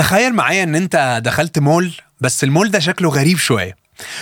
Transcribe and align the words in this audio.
تخيل 0.00 0.34
معايا 0.34 0.62
إن 0.62 0.74
أنت 0.74 1.20
دخلت 1.24 1.58
مول 1.58 1.92
بس 2.20 2.44
المول 2.44 2.70
ده 2.70 2.78
شكله 2.78 3.08
غريب 3.08 3.38
شوية. 3.38 3.76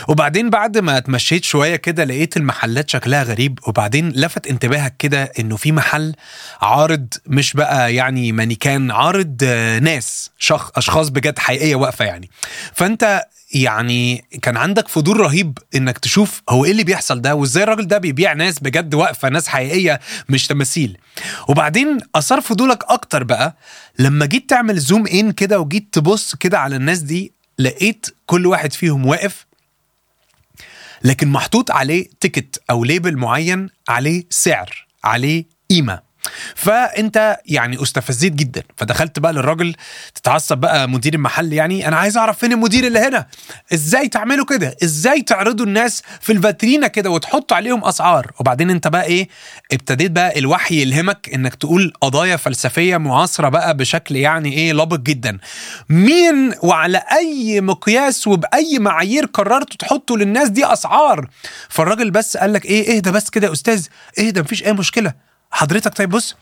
وبعدين 0.09 0.51
بعد 0.51 0.79
ما 0.79 0.99
اتمشيت 0.99 1.45
شوية 1.45 1.77
كده 1.77 2.05
لقيت 2.05 2.37
المحلات 2.37 2.91
شكلها 2.91 3.23
غريب 3.23 3.59
وبعدين 3.67 4.09
لفت 4.09 4.47
انتباهك 4.47 4.95
كده 4.99 5.33
إنه 5.39 5.57
في 5.57 5.73
محل 5.73 6.15
عارض 6.61 7.07
مش 7.27 7.53
بقى 7.53 7.95
يعني 7.95 8.33
مانيكان 8.33 8.91
عارض 8.91 9.37
آه، 9.43 9.79
ناس 9.79 10.31
شخ 10.39 10.71
أشخاص 10.77 11.09
بجد 11.09 11.39
حقيقية 11.39 11.75
واقفة 11.75 12.05
يعني. 12.05 12.31
فأنت 12.75 13.23
يعني 13.55 14.25
كان 14.43 14.57
عندك 14.57 14.89
فضول 14.89 15.21
رهيب 15.21 15.59
إنك 15.75 15.99
تشوف 15.99 16.43
هو 16.51 16.65
إيه 16.65 16.71
اللي 16.71 16.85
بيحصل 16.85 17.21
ده 17.21 17.35
وإزاي 17.35 17.63
الراجل 17.63 17.87
ده 17.87 17.99
بيبيع 17.99 18.33
ناس 18.33 18.59
بجد 18.59 18.95
واقفه 18.95 19.29
ناس 19.29 19.49
حقيقية 19.49 20.01
مش 20.29 20.47
تماثيل. 20.47 20.99
وبعدين 21.49 21.99
أثار 22.15 22.41
فضولك 22.41 22.85
أكتر 22.89 23.23
بقى 23.25 23.57
لما 23.99 24.27
جيت 24.27 24.51
تعمل 24.51 24.79
zoom 24.79 25.07
in 25.07 25.33
كده 25.33 25.61
وجيت 25.61 25.89
تبص 25.93 26.35
كده 26.35 26.59
على 26.59 26.77
الناس 26.77 26.99
دي 26.99 27.33
لقيت 27.59 28.07
كل 28.27 28.47
واحد 28.47 28.73
فيهم 28.73 29.07
واقف 29.07 29.47
لكن 31.05 31.29
محطوط 31.29 31.71
عليه 31.71 32.09
ticket 32.21 32.63
أو 32.71 32.85
label 32.85 33.17
معين 33.17 33.69
عليه 33.89 34.25
سعر 34.31 34.87
عليه 35.05 35.45
قيمة. 35.71 36.08
فانت 36.55 37.39
يعني 37.47 37.83
استفزيت 37.83 38.33
جدا. 38.33 38.63
فدخلت 38.77 39.19
بقى 39.19 39.33
للراجل 39.33 39.75
تتعصب 40.15 40.59
بقى 40.59 40.89
مدير 40.89 41.15
المحل 41.15 41.53
يعني 41.53 41.89
أنا 41.89 41.97
عايز 41.97 42.17
أعرف 42.17 42.39
فين 42.39 42.53
المدير 42.53 42.87
اللي 42.87 42.99
هنا؟ 42.99 43.27
إزاي 43.75 44.09
تعملوا 44.09 44.45
كده؟ 44.47 44.77
إزاي 44.85 45.23
تعرضوا 45.23 45.67
الناس 45.67 46.03
في 46.21 46.33
الفاترينا 46.33 46.87
كده 46.87 47.11
وتحطوا 47.11 47.57
عليهم 47.57 47.85
أسعار؟ 47.85 48.31
وبعدين 48.41 48.71
انت 48.71 48.89
بقى 48.89 49.05
إيه 49.05 49.29
ابتديت 49.73 50.11
بقى 50.11 50.39
الوحي 50.39 50.83
يلهمك 50.83 51.31
إنك 51.35 51.55
تقول 51.55 51.93
قضايا 52.01 52.37
فلسفية 52.37 52.97
معاصرة 52.97 53.49
بقى 53.49 53.77
بشكل 53.77 54.17
يعني 54.17 54.53
إيه 54.53 54.73
لابق 54.73 54.97
جدا. 54.97 55.39
مين 55.89 56.55
وعلى 56.63 57.03
أي 57.13 57.61
مقياس 57.61 58.27
وبأي 58.27 58.79
معايير 58.79 59.25
قررتوا 59.27 59.77
تحطوا 59.79 60.17
للناس 60.17 60.49
دي 60.49 60.67
أسعار؟ 60.73 61.29
فالراجل 61.69 62.11
بس 62.11 62.37
قال 62.37 62.53
لك 62.53 62.65
إيه 62.65 62.97
اهدى 62.97 63.11
بس 63.11 63.31
كده 63.31 63.47
يا 63.47 63.53
أستاذ 63.53 63.87
اهدى 64.19 64.41
مفيش 64.41 64.65
أي 64.65 64.73
مشكلة 64.73 65.13
حضرتك 65.51 65.95
طيب 65.95 66.11
بص 66.11 66.37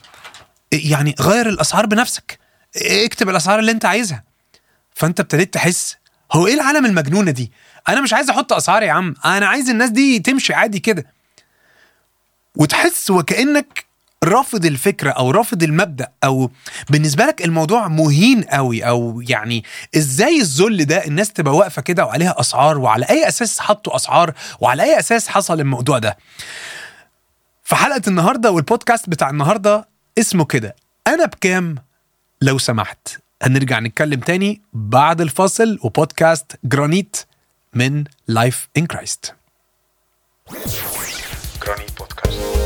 يعني 0.73 1.15
غير 1.21 1.49
الأسعار 1.49 1.87
بنفسك 1.87 2.39
اكتب 2.77 3.29
الأسعار 3.29 3.59
اللي 3.59 3.71
انت 3.73 3.85
عايزها. 3.85 4.25
فانت 4.95 5.21
ابتديت 5.21 5.55
تحس 5.55 5.97
هو 6.33 6.47
إيه 6.47 6.55
العالم 6.55 6.87
المجنونة 6.87 7.31
دي؟ 7.31 7.53
أنا 7.89 8.01
مش 8.01 8.13
عايز 8.13 8.31
أحط 8.31 8.53
أسعار 8.53 8.83
يا 8.83 8.93
عم 8.93 9.15
أنا 9.25 9.47
عايز 9.47 9.71
الناس 9.71 9.91
دي 9.91 10.19
تمشي 10.19 10.55
عادي 10.55 10.79
كده. 10.79 11.07
وتحس 12.57 13.11
وكأنك 13.11 13.87
رافض 14.25 14.65
الفكرة 14.67 15.11
أو 15.11 15.31
رافض 15.31 15.63
المبدأ 15.63 16.09
أو 16.25 16.51
بالنسبة 16.91 17.25
لك 17.25 17.45
الموضوع 17.45 17.89
مهين 17.89 18.43
قوي 18.43 18.83
أو 18.89 19.21
يعني 19.29 19.65
إزاي 19.97 20.41
الذل 20.41 20.85
ده 20.85 21.05
الناس 21.07 21.33
تبقى 21.33 21.57
واقفة 21.57 21.83
كده 21.83 22.05
وعليها 22.05 22.41
أسعار 22.41 22.79
وعلى 22.79 23.07
أي 23.11 23.29
أساس 23.29 23.61
حطوا 23.61 23.97
أسعار 23.97 24.35
وعلى 24.61 24.83
أي 24.83 24.99
أساس 24.99 25.29
حصل 25.29 25.61
الموضوع 25.61 25.99
ده. 25.99 26.17
في 27.67 27.77
حلقة 27.77 28.03
النهارده 28.09 28.51
والبودكاست 28.51 29.09
بتاع 29.11 29.31
النهارده 29.31 29.89
اسمه 30.19 30.45
كده. 30.45 30.77
أنا 31.07 31.27
بكام؟ 31.27 31.75
لو 32.43 32.59
سمحت. 32.59 33.09
هنرجع 33.43 33.79
نتكلم 33.81 34.21
تاني 34.21 34.63
بعد 34.73 35.21
الفاصل 35.21 35.79
وبودكاست 35.83 36.57
جرانيت 36.65 37.17
من 37.75 38.05
Life 38.29 38.69
in 38.77 38.87
Christ 38.87 39.35
جرانيت 41.67 41.99
بودكاست. 41.99 42.66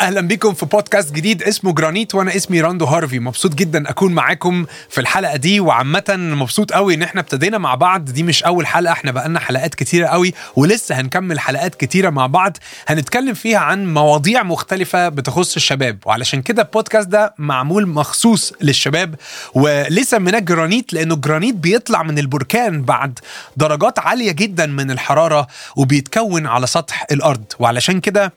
أهلا 0.00 0.20
بيكم 0.20 0.54
في 0.54 0.66
بودكاست 0.66 1.12
جديد 1.12 1.42
اسمه 1.42 1.72
جرانيت 1.72 2.14
وأنا 2.14 2.36
اسمي 2.36 2.60
راندو 2.60 2.84
هارفي. 2.84 3.18
مبسوط 3.18 3.54
جدا 3.54 3.90
أكون 3.90 4.12
معاكم 4.12 4.66
في 4.88 5.00
الحلقة 5.00 5.36
دي 5.36 5.60
وعامة 5.60 6.04
مبسوط 6.08 6.72
قوي 6.72 6.94
إن 6.94 7.02
إحنا 7.02 7.20
ابتدينا 7.20 7.58
مع 7.58 7.74
بعض. 7.74 8.04
دي 8.04 8.22
مش 8.22 8.44
أول 8.44 8.66
حلقة 8.66 8.92
إحنا 8.92 9.10
بقالنا 9.12 9.40
حلقات 9.40 9.74
كتيرة 9.74 10.06
قوي 10.06 10.34
ولسه 10.56 11.00
هنكمل 11.00 11.40
حلقات 11.40 11.74
كتيرة 11.74 12.10
مع 12.10 12.26
بعض. 12.26 12.56
هنتكلم 12.88 13.34
فيها 13.34 13.58
عن 13.58 13.94
مواضيع 13.94 14.42
مختلفة 14.42 15.08
بتخص 15.08 15.56
الشباب 15.56 15.98
وعلشان 16.06 16.42
كده 16.42 16.62
البودكاست 16.62 17.08
ده 17.08 17.34
معمول 17.38 17.86
مخصوص 17.88 18.52
للشباب 18.60 19.14
وليه 19.54 20.02
سميناه 20.02 20.38
جرانيت 20.38 20.92
لأنه 20.92 21.14
الجرانيت 21.14 21.54
بيطلع 21.54 22.02
من 22.02 22.18
البركان 22.18 22.82
بعد 22.82 23.18
درجات 23.56 23.98
عالية 23.98 24.32
جدا 24.32 24.66
من 24.66 24.90
الحرارة 24.90 25.46
وبيتكون 25.76 26.46
على 26.46 26.66
سطح 26.66 27.06
الأرض. 27.12 27.44
وعلشان 27.58 28.00
كده 28.00 28.32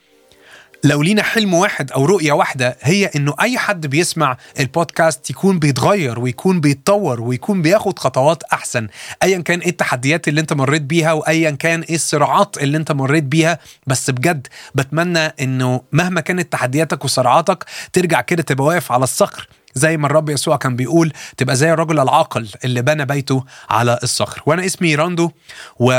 لو 0.84 1.02
لينا 1.02 1.24
حلم 1.24 1.54
واحد 1.54 1.92
أو 1.92 2.06
رؤية 2.06 2.32
واحدة 2.32 2.78
هي 2.82 3.06
إنه 3.16 3.34
أي 3.42 3.58
حد 3.58 3.88
بيسمع 3.88 4.38
البودكاست 4.60 5.30
يكون 5.30 5.60
بيتغير 5.60 6.20
ويكون 6.20 6.62
بيتطور 6.62 7.22
ويكون 7.22 7.62
بياخد 7.62 8.00
خطوات 8.00 8.44
أحسن. 8.44 8.88
ايا 9.24 9.40
كان 9.42 9.60
إيه 9.60 9.70
التحديات 9.70 10.28
اللي 10.28 10.42
أنت 10.42 10.54
مريت 10.54 10.82
بيها 10.82 11.14
وايا 11.14 11.52
كان 11.52 11.82
إيه 11.82 11.96
الصراعات 11.96 12.58
اللي 12.58 12.78
أنت 12.78 12.92
مريت 12.92 13.24
بيها. 13.24 13.60
بس 13.88 14.10
بجد 14.10 14.48
بتمنى 14.76 15.20
إنه 15.20 15.82
مهما 15.92 16.22
كانت 16.22 16.52
تحدياتك 16.54 17.06
وصراعاتك 17.06 17.66
ترجع 17.94 18.22
كده 18.22 18.44
تبقى 18.44 18.66
واقف 18.66 18.92
على 18.92 19.04
الصخر 19.04 19.48
زي 19.74 19.98
ما 19.98 20.08
الرب 20.08 20.30
يسوع 20.30 20.58
كان 20.58 20.76
بيقول 20.76 21.14
تبقى 21.38 21.56
زي 21.56 21.72
الرجل 21.74 22.00
العاقل 22.00 22.48
اللي 22.66 22.82
بنى 22.82 23.06
بيته 23.06 23.46
على 23.70 24.00
الصخر. 24.04 24.42
وأنا 24.46 24.66
اسمي 24.66 24.96
راندو 24.96 25.32
و... 25.80 25.92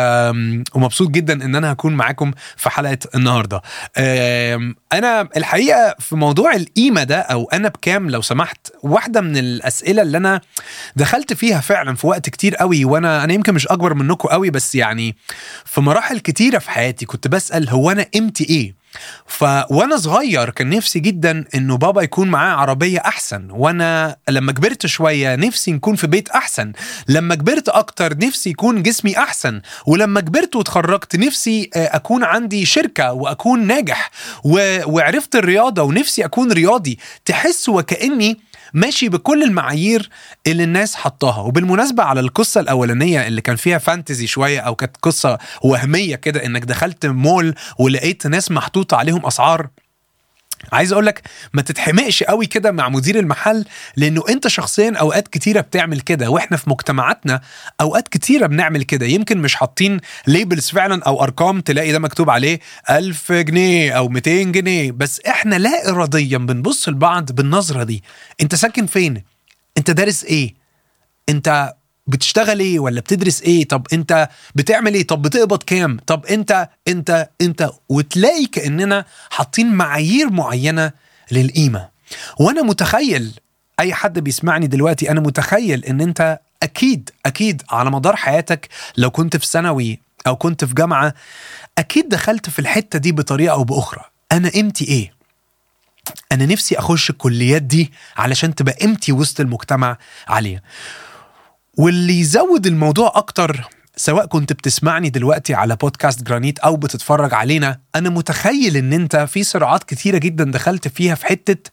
ومبسوط 0.75 1.11
جدا 1.11 1.45
إن 1.45 1.55
أنا 1.55 1.73
هكون 1.73 1.93
معاكم 1.95 2.33
في 2.57 2.71
حلقة 2.71 2.99
النهارده. 3.15 3.63
أنا 4.93 5.29
الحقيقة 5.37 5.95
في 5.99 6.17
موضوع 6.17 6.55
القيمة 6.55 7.03
ده 7.03 7.19
أو 7.21 7.49
أنا 7.53 7.69
بكام 7.69 8.11
لو 8.11 8.23
سمحت 8.23 8.59
واحدة 8.83 9.21
من 9.21 9.37
الأسئلة 9.37 10.03
اللي 10.03 10.19
أنا 10.19 10.41
دخلت 10.97 11.33
فيها 11.33 11.61
فعلا 11.61 11.95
في 11.95 12.07
وقت 12.07 12.29
كتير 12.31 12.57
قوي 12.57 12.85
وأنا 12.85 13.25
أنا 13.25 13.33
يمكن 13.33 13.55
مش 13.55 13.67
أكبر 13.67 13.95
منكم 13.95 14.29
قوي 14.29 14.51
بس 14.51 14.75
يعني 14.75 15.17
في 15.65 15.81
مراحل 15.81 16.19
كتيرة 16.19 16.59
في 16.59 16.71
حياتي 16.71 17.07
كنت 17.07 17.29
بسأل 17.29 17.69
هو 17.69 17.91
أنا 17.91 18.03
قيمتي 18.03 18.45
إيه؟ 18.45 18.75
ف 19.27 19.45
وأنا 19.71 19.97
صغير 19.97 20.51
كان 20.51 20.71
نفسي 20.71 20.99
جدا 20.99 21.45
إنه 21.55 21.77
بابا 21.77 22.03
يكون 22.03 22.29
معاه 22.29 22.57
عربية 22.57 22.99
أحسن 22.99 23.51
وأنا 23.51 24.17
لما 24.29 24.53
كبرت 24.53 24.87
شوية 24.87 25.37
نفسي 25.37 25.73
نكون 25.73 25.97
في 25.97 26.07
بيت 26.07 26.29
أحسن 26.29 26.73
لما 27.09 27.35
كبرت 27.35 27.69
أكتر 27.69 28.19
نفسي 28.19 28.51
يكون 28.51 28.83
جسمي 28.83 29.19
أحسن 29.19 29.61
ولما 29.87 30.21
كبرت 30.21 30.57
واتخرجت 30.57 31.17
نفسي 31.17 31.71
آه، 31.77 31.97
أكون 31.97 32.25
عندي 32.25 32.65
شركة 32.65 33.13
وأكون 33.13 33.67
ناجح 33.67 34.11
و... 34.45 34.79
وعرفت 34.87 35.37
الرياضة 35.37 35.83
ونفسي 35.83 36.25
أكون 36.25 36.53
رياضي 36.53 36.99
تحس 37.25 37.69
وكأني 37.69 38.48
ماشي 38.75 39.09
بكل 39.09 39.43
المعايير 39.43 40.11
اللي 40.47 40.65
الناس 40.65 40.95
حطاها. 40.95 41.41
وبالمناسبة 41.41 42.03
على 42.03 42.21
القصة 42.21 42.61
الأولانية 42.61 43.27
اللي 43.27 43.41
كان 43.41 43.57
فيها 43.57 43.79
فانتزي 43.79 44.27
شوية 44.27 44.61
أو 44.61 44.75
كانت 44.75 44.97
قصة 45.03 45.39
وهمية 45.63 46.17
كده 46.17 46.47
إنك 46.47 46.65
دخلت 46.65 47.07
مول 47.07 47.55
ولقيت 47.79 48.27
ناس 48.27 48.51
محطوطة 48.51 48.97
عليهم 48.97 49.27
أسعار 49.27 49.69
عايز 50.73 50.93
أقول 50.93 51.07
لك 51.07 51.23
ما 51.53 51.63
تتحمقش 51.63 52.23
قوي 52.23 52.47
كده 52.47 52.73
مع 52.73 52.89
مدير 52.89 53.19
المحل 53.19 53.65
لأنه 53.97 54.23
انت 54.29 54.49
شخصيا 54.49 54.93
أوقات 55.01 55.29
كتيرة 55.29 55.61
بتعمل 55.61 56.01
كده 56.01 56.31
وإحنا 56.31 56.57
في 56.57 56.71
مجتمعاتنا 56.71 57.41
أوقات 57.81 58.09
كتيرة 58.09 58.47
بنعمل 58.47 58.83
كده. 58.83 59.07
يمكن 59.07 59.39
مش 59.39 59.55
حاطين 59.55 60.01
ليبلز 60.27 60.69
فعلا 60.71 61.03
أو 61.03 61.23
أرقام 61.23 61.61
تلاقي 61.61 61.93
ده 61.93 61.99
مكتوب 61.99 62.31
عليه 62.31 62.61
1000 62.91 63.33
جنيه 63.33 63.93
أو 63.93 64.09
200 64.09 64.43
جنيه 64.43 64.93
بس 64.93 65.21
إحنا 65.21 65.55
لا 65.55 65.89
اراديا 65.91 66.39
بنبص 66.39 66.89
لبعض 66.89 67.33
بالنظرة 67.33 67.83
دي. 67.85 68.03
أنت 68.41 68.55
ساكن 68.55 68.87
فين؟ 68.87 69.23
أنت 69.79 69.91
دارس 69.91 70.25
إيه؟ 70.25 70.55
أنت 71.29 71.75
بتشتغل 72.09 72.61
إيه 72.61 72.79
ولا 72.79 73.01
بتدرس 73.01 73.43
إيه؟ 73.43 73.69
طب 73.69 73.87
انت 73.93 74.29
بتعمل 74.55 74.95
إيه؟ 74.95 75.07
طب 75.07 75.23
بتقبض 75.23 75.63
كام؟ 75.63 75.99
طب 76.07 76.27
انت 76.27 76.69
انت 76.89 77.29
انت. 77.41 77.71
وتلاقي 77.89 78.47
كأننا 78.47 79.05
حاطين 79.31 79.71
معايير 79.73 80.31
معينة 80.31 80.93
للقيمة. 81.33 81.89
وأنا 82.41 82.63
متخيل 82.63 83.33
أي 83.81 83.95
حد 83.95 84.19
بيسمعني 84.19 84.67
دلوقتي 84.67 85.11
أنا 85.11 85.21
متخيل 85.21 85.85
إن 85.85 86.01
أنت 86.01 86.39
أكيد 86.63 87.11
أكيد 87.27 87.63
على 87.71 87.91
مدار 87.91 88.17
حياتك 88.17 88.69
لو 88.97 89.11
كنت 89.11 89.37
في 89.37 89.47
ثانوي 89.47 90.01
أو 90.27 90.37
كنت 90.37 90.65
في 90.65 90.75
جامعة 90.75 91.15
أكيد 91.79 92.09
دخلت 92.09 92.51
في 92.51 92.59
الحتة 92.59 92.99
دي 92.99 93.13
بطريقة 93.13 93.53
أو 93.53 93.65
بأخرى. 93.65 94.05
أنا 94.33 94.49
قيمتي 94.49 94.85
إيه؟ 94.85 95.13
أنا 96.33 96.47
نفسي 96.47 96.79
أخش 96.79 97.11
الكليات 97.11 97.63
دي 97.63 97.93
علشان 98.17 98.55
تبقى 98.55 98.75
قيمتي 98.75 99.13
وسط 99.13 99.41
المجتمع 99.41 99.99
عاليه 100.29 100.63
واللي 101.79 102.21
يزود 102.21 102.67
الموضوع 102.67 103.13
أكتر 103.15 103.69
سواء 103.97 104.27
كنت 104.27 104.53
بتسمعني 104.53 105.11
دلوقتي 105.11 105.55
على 105.55 105.77
بودكاست 105.77 106.23
جرانيت 106.23 106.59
أو 106.59 106.77
بتتفرج 106.77 107.35
علينا 107.35 107.81
أنا 107.95 108.11
متخيل 108.11 108.77
إن 108.77 108.93
أنت 108.93 109.17
في 109.17 109.45
صراعات 109.45 109.85
كتيرة 109.85 110.19
جدا 110.19 110.45
دخلت 110.45 110.89
فيها 110.89 111.15
في 111.15 111.27
حتة 111.27 111.71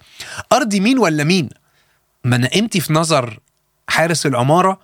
أرضي 0.53 0.79
مين 0.79 0.99
ولا 0.99 1.23
مين؟ 1.23 1.49
ما 2.23 2.35
أنا 2.35 2.47
قيمتي 2.47 2.79
في 2.79 2.93
نظر 2.93 3.39
حارس 3.87 4.25
العمارة 4.25 4.79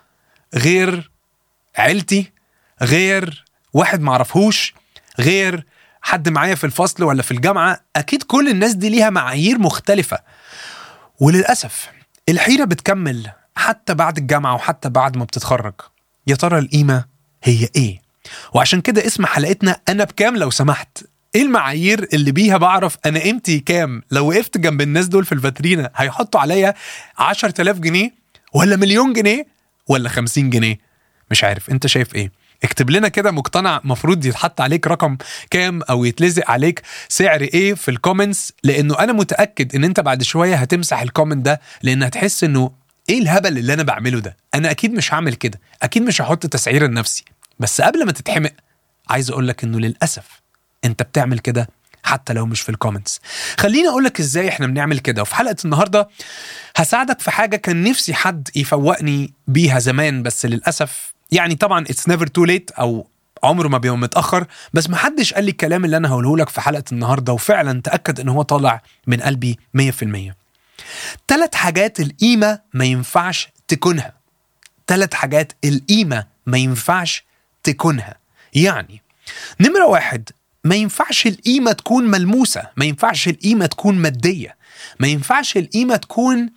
غير 0.55 1.11
عيلتي 1.77 2.31
غير 2.81 3.45
واحد 3.73 4.01
معرفهوش 4.01 4.73
غير 5.19 5.65
حد 6.01 6.29
معايا 6.29 6.55
في 6.55 6.63
الفصل 6.63 7.03
ولا 7.03 7.21
في 7.21 7.31
الجامعة. 7.31 7.79
أكيد 7.95 8.23
كل 8.23 8.49
الناس 8.49 8.73
دي 8.73 8.89
ليها 8.89 9.09
معايير 9.09 9.59
مختلفة. 9.59 10.19
وللأسف 11.19 11.89
الحيرة 12.29 12.63
بتكمل. 12.65 13.31
حتى 13.61 13.93
بعد 13.93 14.17
الجامعة 14.17 14.55
وحتى 14.55 14.89
بعد 14.89 15.17
ما 15.17 15.23
بتتخرج. 15.23 15.73
يا 16.27 16.35
ترى 16.35 16.59
القيمة 16.59 17.05
هي 17.43 17.67
إيه؟ 17.75 18.01
وعشان 18.53 18.81
كده 18.81 19.05
اسم 19.05 19.25
حلقتنا 19.25 19.79
أنا 19.89 20.03
بكام 20.03 20.37
لو 20.37 20.49
سمحت. 20.49 21.03
إيه 21.35 21.41
المعايير 21.41 22.07
اللي 22.13 22.31
بيها 22.31 22.57
بعرف 22.57 22.97
أنا 23.05 23.19
قيمتي 23.19 23.59
كام؟ 23.59 24.01
لو 24.11 24.29
وقفت 24.29 24.57
جنب 24.57 24.81
الناس 24.81 25.07
دول 25.07 25.25
في 25.25 25.31
الفاترينا 25.31 25.89
هيحطوا 25.95 26.41
عليا 26.41 26.73
10000 27.17 27.79
جنيه 27.79 28.13
ولا 28.53 28.75
مليون 28.75 29.13
جنيه 29.13 29.45
ولا 29.87 30.09
50 30.09 30.49
جنيه؟ 30.49 30.77
مش 31.31 31.43
عارف. 31.43 31.69
أنت 31.69 31.87
شايف 31.87 32.15
إيه؟ 32.15 32.31
اكتب 32.63 32.89
لنا 32.89 33.07
كده 33.07 33.31
مقتنع 33.31 33.81
مفروض 33.83 34.25
يتحط 34.25 34.61
عليك 34.61 34.87
رقم 34.87 35.17
كام 35.49 35.81
أو 35.83 36.05
يتلزق 36.05 36.51
عليك 36.51 36.81
سعر 37.09 37.41
إيه 37.41 37.73
في 37.73 37.91
ال 37.91 37.98
comments 37.98 38.53
لأنه 38.63 38.99
أنا 38.99 39.13
متأكد 39.13 39.75
إن 39.75 39.83
أنت 39.83 39.99
بعد 39.99 40.23
شوية 40.23 40.55
هتمسح 40.55 41.01
ال 41.01 41.07
comment 41.07 41.45
ده 41.45 41.61
لأن 41.83 42.03
هتحس 42.03 42.43
إنه 42.43 42.71
إيه 43.11 43.19
الهبل 43.19 43.57
اللي 43.57 43.73
أنا 43.73 43.83
بعمله 43.83 44.19
ده؟ 44.19 44.37
أنا 44.55 44.71
أكيد 44.71 44.93
مش 44.93 45.13
هعمل 45.13 45.33
كده. 45.35 45.59
أكيد 45.81 46.03
مش 46.03 46.21
هحط 46.21 46.45
تسعير 46.45 46.87
لنفسي. 46.87 47.25
بس 47.59 47.81
قبل 47.81 48.05
ما 48.05 48.11
تتحمق 48.11 48.51
عايز 49.09 49.31
أقول 49.31 49.47
لك 49.47 49.63
إنه 49.63 49.79
للأسف 49.79 50.41
أنت 50.85 51.03
بتعمل 51.03 51.39
كده 51.39 51.67
حتى 52.03 52.33
لو 52.33 52.45
مش 52.45 52.61
في 52.61 52.69
ال 52.69 52.75
comments 52.75 53.21
خليني 53.59 53.87
أقول 53.89 54.03
لك 54.03 54.19
إزاي 54.19 54.49
إحنا 54.49 54.67
بنعمل 54.67 54.99
كده. 54.99 55.21
وفي 55.21 55.35
حلقة 55.35 55.55
النهارده 55.65 56.09
هساعدك 56.75 57.19
في 57.19 57.31
حاجة 57.31 57.55
كان 57.55 57.83
نفسي 57.83 58.13
حد 58.13 58.49
يفوقني 58.55 59.33
بيها 59.47 59.79
زمان 59.79 60.23
بس 60.23 60.45
للأسف 60.45 61.13
يعني 61.31 61.55
طبعا 61.55 61.81
it's 61.83 62.07
never 62.09 62.27
too 62.27 62.45
late 62.45 62.71
أو 62.71 63.07
عمره 63.43 63.67
ما 63.67 63.77
بيبقى 63.77 63.97
متأخر. 63.97 64.45
بس 64.73 64.89
ما 64.89 64.97
حدش 64.97 65.33
قال 65.33 65.43
لي 65.43 65.51
الكلام 65.51 65.85
اللي 65.85 65.97
أنا 65.97 66.09
هقوله 66.09 66.37
لك 66.37 66.49
في 66.49 66.61
حلقة 66.61 66.83
النهارده 66.91 67.33
وفعلا 67.33 67.81
تأكد 67.81 68.19
إن 68.19 68.29
هو 68.29 68.41
طالع 68.41 68.81
من 69.07 69.21
قلبي 69.21 69.59
100% 69.77 70.40
ثلاث 71.31 71.55
حاجات 71.55 71.99
القيمة 71.99 72.59
ما 72.73 72.85
ينفعش 72.85 73.49
تكونها. 73.67 74.13
ثلاث 74.87 75.13
حاجات 75.13 75.53
القيمة 75.65 76.25
ما 76.45 76.57
ينفعش 76.57 77.23
تكونها. 77.63 78.15
يعني 78.53 79.01
نمرة 79.59 79.85
واحد 79.87 80.29
ما 80.63 80.75
ينفعش 80.75 81.27
القيمة 81.27 81.71
تكون 81.71 82.03
ملموسة 82.03 82.63
ما 82.77 82.85
ينفعش 82.85 83.27
القيمة 83.27 83.65
تكون 83.65 83.95
مادية 83.95 84.55
ما 84.99 85.07
ينفعش 85.07 85.57
القيمة 85.57 85.95
تكون 85.95 86.49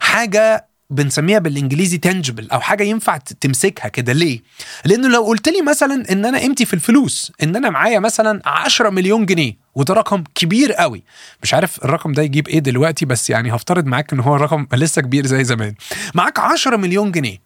حاجة 0.00 0.66
بنسميها 0.90 1.38
بالإنجليزي 1.38 1.98
تنجبل 1.98 2.50
أو 2.50 2.60
حاجة 2.60 2.82
ينفع 2.82 3.16
تمسكها 3.16 3.88
كده. 3.88 4.12
ليه؟ 4.12 4.40
لأنه 4.84 5.08
لو 5.08 5.22
قلت 5.22 5.48
لي 5.48 5.62
مثلا 5.62 6.12
إن 6.12 6.24
أنا 6.24 6.38
قيمتي 6.38 6.64
في 6.64 6.74
الفلوس 6.74 7.32
إن 7.42 7.56
أنا 7.56 7.70
معايا 7.70 7.98
مثلا 7.98 8.42
10 8.44 8.90
مليون 8.90 9.26
جنيه 9.26 9.65
وده 9.76 9.94
رقم 9.94 10.24
كبير 10.34 10.72
قوي. 10.72 11.02
مش 11.42 11.54
عارف 11.54 11.84
الرقم 11.84 12.12
ده 12.12 12.22
يجيب 12.22 12.48
إيه 12.48 12.58
دلوقتي 12.58 13.04
بس 13.04 13.30
يعني 13.30 13.54
هفترض 13.54 13.86
معاك 13.86 14.12
إن 14.12 14.20
هو 14.20 14.36
رقم 14.36 14.66
لسه 14.72 15.02
كبير 15.02 15.26
زي 15.26 15.44
زمان. 15.44 15.74
معاك 16.14 16.38
10 16.38 16.76
مليون 16.76 17.12
جنيه. 17.12 17.38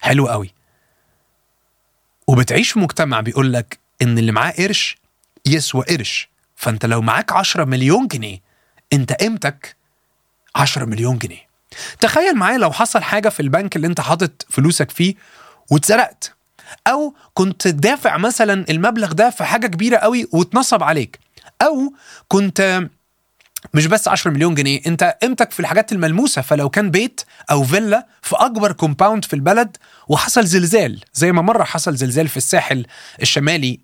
حلو 0.00 0.26
قوي. 0.28 0.54
وبتعيش 2.26 2.72
في 2.72 2.78
مجتمع 2.78 3.20
بيقول 3.20 3.52
لك 3.52 3.78
إن 4.02 4.18
اللي 4.18 4.32
معاه 4.32 4.50
قرش 4.50 4.96
يسوى 5.46 5.84
قرش. 5.84 6.28
فأنت 6.56 6.86
لو 6.86 7.02
معاك 7.02 7.32
10 7.32 7.64
مليون 7.64 8.06
جنيه 8.06 8.38
أنت 8.92 9.12
قيمتك 9.12 9.76
10 10.54 10.84
مليون 10.84 11.18
جنيه. 11.18 11.46
تخيل 12.00 12.36
معايا 12.36 12.58
لو 12.58 12.72
حصل 12.72 13.02
حاجة 13.02 13.28
في 13.28 13.40
البنك 13.40 13.76
اللي 13.76 13.86
أنت 13.86 14.00
حاطط 14.00 14.46
فلوسك 14.50 14.90
فيه 14.90 15.14
واتسرقت. 15.70 16.32
أو 16.86 17.14
كنت 17.34 17.68
دافع 17.68 18.16
مثلا 18.16 18.64
المبلغ 18.70 19.12
ده 19.12 19.30
في 19.30 19.44
حاجة 19.44 19.66
كبيرة 19.66 19.96
قوي 19.96 20.28
واتنصب 20.32 20.82
عليك. 20.82 21.25
أو 21.62 21.92
كنت 22.28 22.88
مش 23.74 23.86
بس 23.86 24.08
10 24.08 24.30
مليون 24.30 24.54
جنيه 24.54 24.80
أنت 24.86 25.16
قيمتك 25.22 25.50
في 25.50 25.60
الحاجات 25.60 25.92
الملموسة 25.92 26.42
فلو 26.42 26.68
كان 26.70 26.90
بيت 26.90 27.20
أو 27.50 27.64
فيلا 27.64 28.06
في 28.22 28.36
أكبر 28.36 28.72
compound 28.72 29.24
في 29.24 29.34
البلد 29.34 29.76
وحصل 30.08 30.44
زلزال 30.46 31.00
زي 31.14 31.32
ما 31.32 31.42
مرة 31.42 31.64
حصل 31.64 31.96
زلزال 31.96 32.28
في 32.28 32.36
الساحل 32.36 32.86
الشمالي 33.22 33.80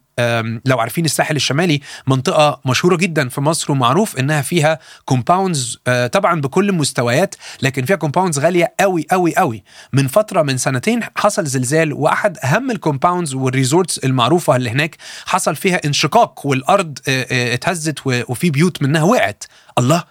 لو 0.65 0.81
عارفين 0.81 1.05
الساحل 1.05 1.37
الشمالي 1.37 1.81
منطقة 2.07 2.61
مشهورة 2.65 2.97
جدا 2.97 3.29
في 3.29 3.41
مصر 3.41 3.73
ومعروف 3.73 4.19
إنها 4.19 4.43
فيها 4.43 4.79
compounds 5.05 5.79
طبعا 6.13 6.41
بكل 6.41 6.69
المستويات 6.69 7.35
لكن 7.63 7.85
فيها 7.85 7.97
compounds 7.97 8.39
غالية 8.39 8.75
قوي 8.81 9.07
قوي 9.11 9.37
قوي 9.37 9.65
من 9.93 10.07
فترة 10.07 10.43
من 10.43 10.59
سنتين 10.59 11.01
حصل 11.17 11.47
زلزال 11.47 11.93
وأحد 11.93 12.39
أهم 12.39 12.71
ال 12.71 12.77
compounds 12.77 13.35
وال 13.35 13.49
resorts 13.49 13.99
المعروفة 13.99 14.57
اللي 14.57 14.71
هناك 14.71 14.97
حصل 15.27 15.57
فيها 15.57 15.81
انشقاق 15.85 16.47
والأرض 16.47 16.99
اتهزت 17.09 17.99
وفي 18.07 18.51
بيوت 18.51 18.83
منها 18.83 19.03
وقعت. 19.03 19.45
الله! 19.79 20.05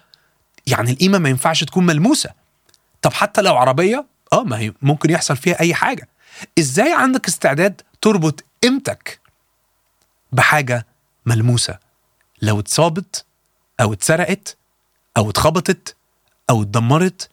يعني 0.67 0.91
القيمة 0.91 1.17
ما 1.17 1.29
ينفعش 1.29 1.63
تكون 1.63 1.85
ملموسة. 1.85 2.29
طب 3.01 3.13
حتى 3.13 3.41
لو 3.41 3.55
عربية؟ 3.55 4.05
آه 4.33 4.43
ما 4.43 4.59
هي 4.59 4.73
ممكن 4.81 5.09
يحصل 5.09 5.37
فيها 5.37 5.59
أي 5.59 5.73
حاجة. 5.73 6.07
إزاي 6.59 6.93
عندك 6.93 7.27
استعداد 7.27 7.81
تربط 8.01 8.43
قيمتك 8.63 9.19
بحاجة 10.31 10.85
ملموسة. 11.25 11.79
لو 12.41 12.59
اتصابت 12.59 13.25
أو 13.81 13.93
اتسرقت 13.93 14.57
أو 15.17 15.29
اتخبطت 15.29 15.95
أو 16.49 16.61
اتدمرت 16.61 17.29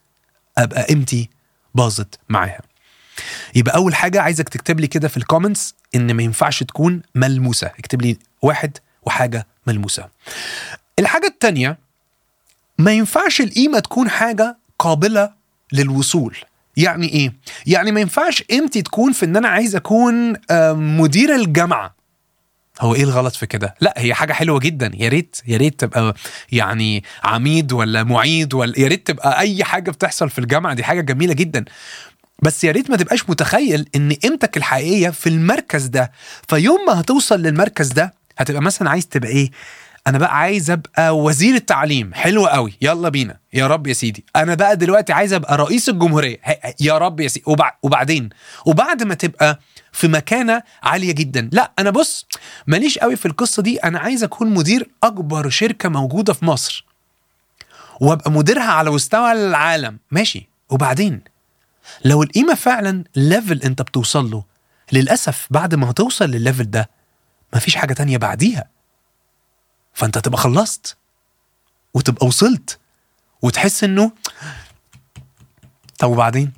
أبقى 0.59 0.83
قيمتي 0.83 1.31
باظت 1.75 2.19
معاها. 2.29 2.61
يبقى 3.55 3.77
أول 3.77 3.95
حاجة 3.95 4.21
عايزك 4.21 4.49
تكتب 4.49 4.81
لي 4.81 4.87
كده 4.87 5.09
في 5.09 5.17
ال 5.17 5.23
comments 5.23 5.75
إن 5.95 6.15
ما 6.15 6.23
ينفعش 6.23 6.63
تكون 6.63 7.03
ملموسة. 7.15 7.67
اكتب 7.67 8.03
لي 8.03 8.19
واحد 8.43 8.79
وحاجة 9.03 9.47
ملموسة. 9.67 10.09
الحاجة 10.99 11.27
التانية 11.27 11.79
ما 12.79 12.93
ينفعش 12.93 13.41
القيمة 13.41 13.79
تكون 13.79 14.11
حاجة 14.11 14.57
قابلة 14.79 15.33
للوصول. 15.73 16.37
يعني 16.77 17.09
إيه؟ 17.09 17.33
يعني 17.67 17.93
ما 17.93 18.01
ينفعش 18.01 18.43
قيمتي 18.43 18.83
تكون 18.83 19.13
في 19.13 19.25
إن 19.27 19.37
أنا 19.37 19.49
عايز 19.49 19.77
أكون 19.77 20.37
مدير 21.01 21.35
الجامعة. 21.35 21.95
هو 22.81 22.95
إيه 22.95 23.03
الغلط 23.03 23.37
في 23.37 23.47
كده؟ 23.47 23.75
لا 23.81 23.95
هي 23.97 24.15
حاجة 24.15 24.33
حلوة 24.33 24.59
جدا. 24.59 24.91
يا 24.95 25.09
ريت 25.09 25.37
يا 25.47 25.57
ريت 25.57 25.81
تبقى 25.81 26.15
يعني 26.53 27.05
عميد 27.25 27.73
ولا 27.73 28.05
معيد 28.05 28.55
ولا 28.55 28.81
يا 28.81 28.89
ريت 28.89 29.07
تبقى 29.07 29.39
أي 29.41 29.65
حاجة 29.65 29.91
بتحصل 29.91 30.31
في 30.31 30.39
الجامعة. 30.39 30.75
دي 30.75 30.85
حاجة 30.85 31.01
جميلة 31.01 31.35
جدا. 31.35 31.65
بس 32.43 32.65
يا 32.65 32.73
ريت 32.73 32.91
ما 32.91 32.97
تبقاش 32.97 33.31
متخيل 33.31 33.89
إن 33.97 34.13
قيمتك 34.13 34.57
الحقيقية 34.57 35.11
في 35.11 35.29
المركز 35.29 35.87
ده 35.87 36.13
فيوم 36.49 36.79
ما 36.87 37.01
هتوصل 37.01 37.43
للمركز 37.43 37.89
ده 37.89 38.15
هتبقى 38.39 38.63
مثلا 38.63 38.91
عايز 38.91 39.07
تبقى 39.07 39.31
إيه؟ 39.31 39.51
أنا 40.07 40.19
بقى 40.19 40.39
عايز 40.39 40.71
أبقى 40.71 41.19
وزير 41.19 41.55
التعليم. 41.55 42.15
حلو 42.15 42.47
قوي. 42.47 42.73
يلا 42.83 43.09
بينا. 43.09 43.37
يا 43.53 43.67
رب 43.67 43.87
يا 43.87 43.93
سيدي. 43.93 44.25
أنا 44.37 44.55
بقى 44.55 44.77
دلوقتي 44.77 45.13
عايز 45.13 45.33
أبقى 45.33 45.57
رئيس 45.57 45.89
الجمهورية. 45.89 46.41
يا 46.81 46.99
رب 46.99 47.21
يا 47.21 47.29
سيدي 47.29 47.45
وبعدين؟ 47.83 48.29
وبعد 48.67 49.03
ما 49.03 49.15
تبقى 49.15 49.61
في 49.99 50.09
مكانة 50.09 50.63
عالية 50.83 51.13
جدا. 51.13 51.49
لا 51.53 51.73
أنا 51.79 51.91
بص 51.91 52.27
ماليش 52.67 52.99
قوي 52.99 53.17
في 53.17 53.27
القصة 53.27 53.63
دي. 53.63 53.79
أنا 53.79 53.99
عايز 53.99 54.25
أكون 54.25 54.51
مدير 54.55 54.91
أكبر 55.03 55.49
شركة 55.49 55.89
موجودة 55.89 56.33
في 56.33 56.45
مصر. 56.45 56.85
وأبقى 58.01 58.31
مديرها 58.31 58.71
على 58.73 58.91
مستوى 58.91 59.33
العالم. 59.33 59.99
ماشي. 60.11 60.49
وبعدين؟ 60.71 61.21
لو 62.05 62.23
القيمة 62.23 62.55
فعلا 62.55 63.05
level 63.17 63.63
أنت 63.63 63.83
بتوصل 63.83 64.31
له 64.31 64.45
للأسف 64.93 65.47
بعد 65.51 65.75
ما 65.75 65.91
هتوصل 65.91 66.25
للل 66.31 66.46
level 66.46 66.71
ده 66.71 66.91
مفيش 67.55 67.77
حاجة 67.77 67.93
تانية 67.93 68.17
بعديها. 68.17 68.69
فأنت 69.95 70.19
تبقى 70.19 70.39
خلصت. 70.39 70.97
وتبقى 71.95 72.27
وصلت. 72.27 72.79
وتحس 73.43 73.85
إنه 73.85 74.13
طب 75.99 76.11
وبعدين؟ 76.11 76.53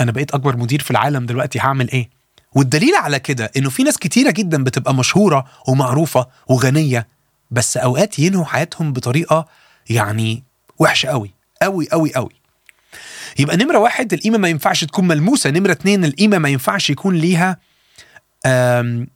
أنا 0.00 0.12
بقيت 0.12 0.34
أكبر 0.34 0.56
مدير 0.56 0.82
في 0.82 0.90
العالم 0.90 1.26
دلوقتي 1.26 1.60
هعمل 1.60 1.90
إيه؟ 1.90 2.19
والدليل 2.54 2.94
على 2.94 3.18
كده 3.18 3.50
إنه 3.56 3.70
في 3.70 3.82
ناس 3.82 3.98
كتيرة 3.98 4.30
جدا 4.30 4.64
بتبقى 4.64 4.94
مشهورة 4.94 5.44
ومعروفة 5.68 6.26
وغنية 6.48 7.06
بس 7.50 7.76
أوقات 7.76 8.18
ينهوا 8.18 8.44
حياتهم 8.44 8.92
بطريقة 8.92 9.46
يعني 9.90 10.42
وحشة 10.78 11.08
قوي 11.08 11.30
قوي 11.62 11.88
قوي 11.92 12.14
قوي 12.14 12.30
يبقى 13.38 13.56
نمرة 13.56 13.78
واحد 13.78 14.12
القيمة 14.12 14.38
ما 14.38 14.48
ينفعش 14.48 14.84
تكون 14.84 15.08
ملموسة. 15.08 15.50
نمرة 15.50 15.72
اتنين 15.72 16.04
القيمة 16.04 16.38
ما 16.38 16.48
ينفعش 16.48 16.90
يكون 16.90 17.14
ليها 17.16 17.56
آم 18.46 19.06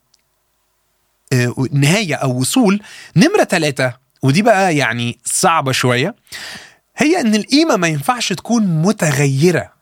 نهاية 1.73 2.15
أو 2.15 2.39
وصول. 2.41 2.81
نمرة 3.17 3.45
ثلاثة 3.45 3.95
ودي 4.23 4.43
بقى 4.43 4.77
يعني 4.77 5.19
صعبة 5.25 5.73
شوية 5.73 6.15
هي 6.97 7.21
إن 7.21 7.35
القيمة 7.35 7.77
ما 7.77 7.89
ينفعش 7.89 8.33
تكون 8.33 8.67
متغيرة. 8.83 9.73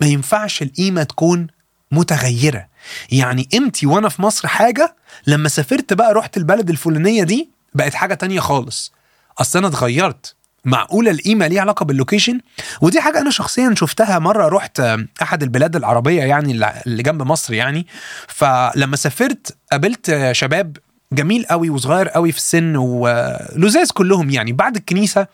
ما 0.00 0.06
ينفعش 0.06 0.62
القيمة 0.62 1.02
تكون 1.02 1.46
متغيرة. 1.92 2.67
يعني 3.12 3.48
قيمتي 3.52 3.86
وأنا 3.86 4.08
في 4.08 4.22
مصر 4.22 4.48
حاجة 4.48 4.96
لما 5.26 5.48
سافرت 5.48 5.92
بقى 5.92 6.14
رحت 6.14 6.36
البلد 6.36 6.70
الفلانية 6.70 7.22
دي 7.24 7.50
بقت 7.74 7.94
حاجة 7.94 8.14
تانية 8.14 8.40
خالص. 8.40 8.92
أصل 9.38 9.58
أنا 9.58 9.68
اتغيرت. 9.68 10.34
معقولة 10.64 11.10
القيمة 11.10 11.46
ليها 11.46 11.60
علاقة 11.60 11.84
بال 11.84 11.95
location 11.95 12.40
ودي 12.80 13.00
حاجة 13.00 13.20
أنا 13.20 13.30
شخصيا 13.30 13.74
شفتها 13.76 14.18
مرة 14.18 14.48
رحت 14.48 14.82
أحد 15.22 15.42
البلاد 15.42 15.76
العربية 15.76 16.22
يعني 16.22 16.52
اللي 16.86 17.02
جنب 17.02 17.22
مصر 17.22 17.54
يعني. 17.54 17.86
فلما 18.28 18.96
سافرت 18.96 19.56
قابلت 19.72 20.28
شباب 20.32 20.76
جميل 21.12 21.46
قوي 21.46 21.70
وصغير 21.70 22.08
قوي 22.08 22.32
في 22.32 22.38
السن 22.38 22.76
ولذاذ 22.76 23.90
كلهم 23.90 24.30
يعني. 24.30 24.52
بعد 24.52 24.76
الكنيسة 24.76 25.26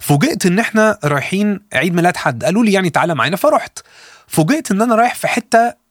فوجئت 0.00 0.46
إن 0.46 0.58
إحنا 0.58 0.98
رايحين 1.04 1.60
عيد 1.72 1.94
ميلاد 1.94 2.16
حد. 2.16 2.44
قالوا 2.44 2.64
لي 2.64 2.72
يعني 2.72 2.90
تعالى 2.90 3.14
معانا 3.14 3.36
فرحت. 3.36 3.78
فوجئت 4.28 4.70
إن 4.70 4.82
أنا 4.82 4.94
رايح 4.94 5.14
في 5.14 5.28
حتة 5.28 5.81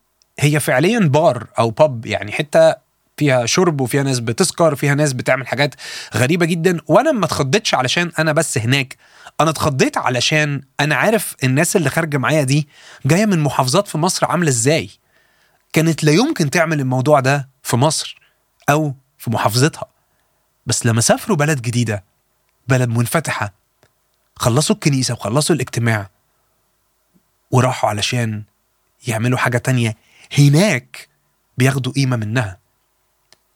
هي 0.41 0.59
فعليا 0.59 0.99
بار 0.99 1.47
أو 1.59 1.69
باب 1.69 2.05
يعني 2.05 2.31
حتة 2.31 2.75
فيها 3.17 3.45
شرب 3.45 3.81
وفيها 3.81 4.03
ناس 4.03 4.19
بتسكر 4.19 4.75
فيها 4.75 4.95
ناس 4.95 5.13
بتعمل 5.13 5.47
حاجات 5.47 5.75
غريبة 6.15 6.45
جدا. 6.45 6.77
وأنا 6.87 7.11
ما 7.11 7.25
اتخضيتش 7.25 7.73
علشان 7.73 8.11
أنا 8.19 8.31
بس 8.31 8.57
هناك. 8.57 8.97
أنا 9.41 9.49
اتخضيت 9.49 9.97
علشان 9.97 10.61
أنا 10.79 10.95
عارف 10.95 11.35
الناس 11.43 11.75
اللي 11.75 11.89
خارجة 11.89 12.17
معايا 12.17 12.43
دي 12.43 12.67
جاية 13.05 13.25
من 13.25 13.39
محافظات 13.39 13.87
في 13.87 13.97
مصر 13.97 14.25
عاملة 14.25 14.49
إزاي. 14.49 14.89
كانت 15.73 16.03
لا 16.03 16.11
يمكن 16.11 16.49
تعمل 16.49 16.79
الموضوع 16.79 17.19
ده 17.19 17.49
في 17.63 17.77
مصر 17.77 18.17
أو 18.69 18.95
في 19.17 19.29
محافظتها. 19.29 19.85
بس 20.65 20.85
لما 20.85 21.01
سافروا 21.01 21.37
بلد 21.37 21.61
جديدة 21.61 22.03
بلد 22.67 22.89
منفتحة 22.89 23.53
خلصوا 24.35 24.75
الكنيسة 24.75 25.13
وخلصوا 25.13 25.55
الاجتماع 25.55 26.09
وراحوا 27.51 27.89
علشان 27.89 28.43
يعملوا 29.07 29.37
حاجة 29.37 29.57
تانية 29.57 29.95
هناك 30.37 31.07
بياخدوا 31.57 31.93
قيمة 31.93 32.15
منها. 32.17 32.57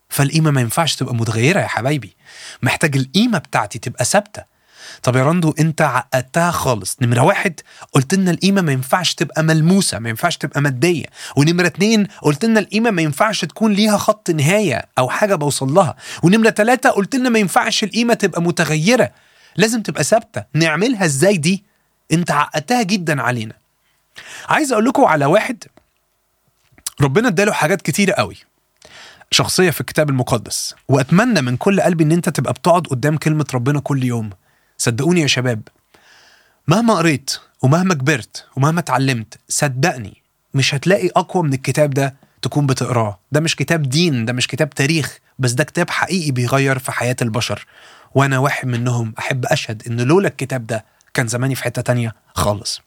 فالقيمة 0.09 0.51
ما 0.51 0.61
ينفعش 0.61 0.95
تبقى 0.95 1.15
متغيرة 1.15 1.59
يا 1.59 1.67
حبايبي. 1.67 2.15
محتاج 2.61 2.97
القيمة 2.97 3.37
بتاعتي 3.37 3.79
تبقى 3.79 4.05
ثابتة. 4.05 4.55
طب 5.03 5.15
يا 5.15 5.23
رندو 5.23 5.53
انت 5.59 5.81
عقدتها 5.81 6.51
خالص. 6.51 6.97
نمرة 7.01 7.21
واحد 7.21 7.59
قلت 7.93 8.13
لنا 8.13 8.31
القيمة 8.31 8.61
ما 8.61 8.71
ينفعش 8.71 9.13
تبقى 9.13 9.43
ملموسة 9.43 9.99
ما 9.99 10.09
ينفعش 10.09 10.37
تبقى 10.37 10.61
مادية. 10.61 11.05
ونمرة 11.35 11.67
اتنين 11.67 12.07
قلت 12.21 12.45
لنا 12.45 12.59
القيمة 12.59 12.91
ما 12.91 13.01
ينفعش 13.01 13.45
تكون 13.45 13.73
ليها 13.73 13.97
خط 13.97 14.29
نهاية 14.29 14.85
أو 14.97 15.09
حاجة 15.09 15.35
بوصل 15.35 15.73
لها. 15.73 15.95
ونمرة 16.23 16.49
ثلاثة 16.49 16.89
قلت 16.89 17.15
لنا 17.15 17.29
ما 17.29 17.39
ينفعش 17.39 17.83
القيمة 17.83 18.13
تبقى 18.13 18.41
متغيرة. 18.41 19.11
لازم 19.55 19.81
تبقى 19.81 20.03
ثابتة. 20.03 20.43
نعملها 20.53 21.05
إزاي 21.05 21.37
دي؟ 21.37 21.63
انت 22.11 22.31
عقدتها 22.31 22.83
جدا 22.83 23.21
علينا. 23.21 23.53
عايز 24.49 24.71
أقول 24.71 24.85
لكم 24.85 25.05
على 25.05 25.25
واحد 25.25 25.63
ربنا 27.01 27.27
اداله 27.27 27.51
حاجات 27.53 27.81
كتيرة 27.81 28.13
قوي. 28.13 28.37
شخصية 29.31 29.69
في 29.69 29.81
الكتاب 29.81 30.09
المقدس. 30.09 30.75
وأتمنى 30.87 31.41
من 31.41 31.57
كل 31.57 31.81
قلبي 31.81 32.03
إن 32.03 32.11
أنت 32.11 32.29
تبقى 32.29 32.53
بتقعد 32.53 32.87
قدام 32.87 33.17
كلمة 33.17 33.45
ربنا 33.53 33.79
كل 33.79 34.03
يوم. 34.03 34.29
صدقوني 34.77 35.21
يا 35.21 35.27
شباب. 35.27 35.61
مهما 36.67 36.93
قريت 36.93 37.39
ومهما 37.61 37.93
كبرت 37.93 38.45
ومهما 38.57 38.79
اتعلمت 38.79 39.39
صدقني 39.49 40.21
مش 40.53 40.75
هتلاقي 40.75 41.09
أقوى 41.15 41.43
من 41.43 41.53
الكتاب 41.53 41.89
ده 41.89 42.15
تكون 42.41 42.67
بتقراه. 42.67 43.19
ده 43.31 43.39
مش 43.39 43.55
كتاب 43.55 43.81
دين 43.81 44.25
ده 44.25 44.33
مش 44.33 44.47
كتاب 44.47 44.69
تاريخ 44.69 45.19
بس 45.39 45.51
ده 45.51 45.63
كتاب 45.63 45.89
حقيقي 45.89 46.31
بيغير 46.31 46.79
في 46.79 46.91
حياة 46.91 47.15
البشر. 47.21 47.65
وأنا 48.15 48.37
واحد 48.39 48.67
منهم 48.67 49.13
أحب 49.19 49.45
أشهد 49.45 49.83
إن 49.87 50.01
لولا 50.01 50.27
الكتاب 50.27 50.67
ده 50.67 50.85
كان 51.13 51.27
زماني 51.27 51.55
في 51.55 51.63
حتة 51.63 51.81
تانية 51.81 52.15
خالص. 52.35 52.81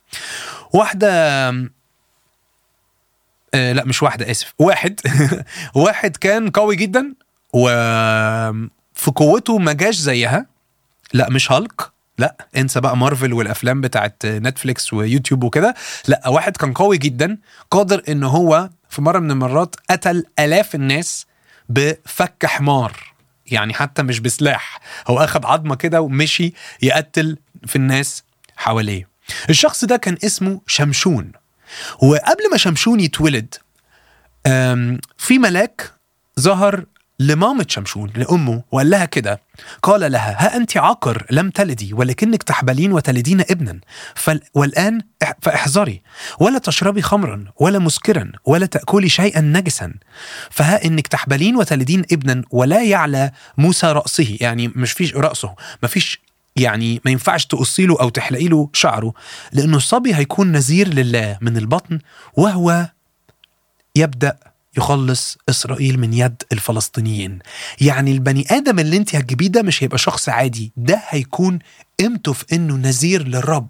واحدة 0.72 1.50
آه 3.54 3.72
لا 3.72 3.84
مش 3.84 4.02
واحدة 4.02 4.30
آسف. 4.30 4.54
واحد. 4.58 5.00
واحد 5.74 6.16
كان 6.16 6.50
قوي 6.50 6.76
جدا 6.76 7.14
وفي 7.52 9.10
قوته 9.16 9.58
ما 9.58 9.72
جاش 9.72 9.94
زيها. 9.96 10.46
لا 11.12 11.30
مش 11.30 11.52
هالك. 11.52 11.82
لا 12.18 12.46
انسى 12.56 12.80
بقى 12.80 12.96
مارفل 12.96 13.32
والأفلام 13.32 13.80
بتاعت 13.80 14.26
نتفليكس 14.26 14.92
ويوتيوب 14.92 15.44
وكده. 15.44 15.74
لا 16.08 16.28
واحد 16.28 16.56
كان 16.56 16.72
قوي 16.72 16.98
جدا 16.98 17.38
قادر 17.70 18.02
إن 18.08 18.22
هو 18.24 18.70
في 18.88 19.02
مرة 19.02 19.18
من 19.18 19.30
المرات 19.30 19.76
قتل 19.90 20.24
آلاف 20.38 20.74
الناس 20.74 21.26
بفك 21.68 22.46
حمار. 22.46 22.92
يعني 23.46 23.74
حتى 23.74 24.02
مش 24.02 24.20
بسلاح. 24.20 24.80
هو 25.08 25.18
أخد 25.18 25.44
عظمة 25.44 25.74
كده 25.74 26.00
ومشي 26.00 26.52
يقتل 26.82 27.38
في 27.66 27.76
الناس 27.76 28.24
حواليه. 28.56 29.08
الشخص 29.50 29.84
ده 29.84 29.96
كان 29.96 30.16
اسمه 30.24 30.60
شمشون. 30.66 31.32
وقبل 32.02 32.50
ما 32.50 32.56
شمشون 32.56 33.00
يتولد 33.00 33.54
في 35.18 35.38
ملاك 35.38 35.92
ظهر 36.40 36.84
لمامة 37.20 37.66
شمشون 37.68 38.10
لأمه 38.16 38.62
وقال 38.72 38.90
لها 38.90 39.04
كده 39.04 39.40
قال 39.82 40.12
لها 40.12 40.36
ها 40.46 40.56
أنت 40.56 40.76
عاقر 40.76 41.26
لم 41.30 41.50
تلدي 41.50 41.92
ولكنك 41.94 42.42
تحبلين 42.42 42.92
وتلدين 42.92 43.40
ابنا 43.40 43.80
فال 44.14 44.40
والآن 44.54 45.00
إح- 45.24 45.32
فاحذري 45.42 46.02
ولا 46.40 46.58
تشربي 46.58 47.02
خمرا 47.02 47.44
ولا 47.60 47.78
مسكرا 47.78 48.32
ولا 48.44 48.66
تأكلي 48.66 49.08
شيئا 49.08 49.40
نجسا 49.40 49.94
فها 50.50 50.84
إنك 50.84 51.06
تحبلين 51.06 51.56
وتلدين 51.56 52.02
ابنا 52.12 52.42
ولا 52.50 52.82
يعلى 52.82 53.30
موسى 53.58 53.86
رأسه. 53.92 54.36
يعني 54.40 54.68
مش 54.68 54.92
فيش 54.92 55.14
رأسه 55.14 55.54
ما 55.82 55.88
فيش 55.88 56.20
يعني 56.58 57.00
ما 57.04 57.10
ينفعش 57.10 57.46
تقصي 57.46 57.86
له 57.86 58.00
أو 58.00 58.08
تحلقي 58.08 58.48
له 58.48 58.70
شعره 58.72 59.12
لأنه 59.52 59.76
الصبي 59.76 60.14
هيكون 60.14 60.52
نذير 60.52 60.88
لله 60.94 61.38
من 61.40 61.56
البطن 61.56 61.98
وهو 62.36 62.88
يبدأ 63.96 64.36
يخلص 64.76 65.38
إسرائيل 65.48 66.00
من 66.00 66.14
يد 66.14 66.42
الفلسطينيين. 66.52 67.38
يعني 67.80 68.12
البني 68.12 68.46
آدم 68.50 68.78
اللي 68.78 68.96
أنت 68.96 69.14
هتجيبيه 69.14 69.46
ده 69.48 69.62
مش 69.62 69.82
هيبقى 69.82 69.98
شخص 69.98 70.28
عادي 70.28 70.72
ده 70.76 71.02
هيكون 71.08 71.58
قيمته 72.00 72.32
في 72.32 72.44
إنه 72.52 72.74
نذير 72.76 73.28
للرب. 73.28 73.68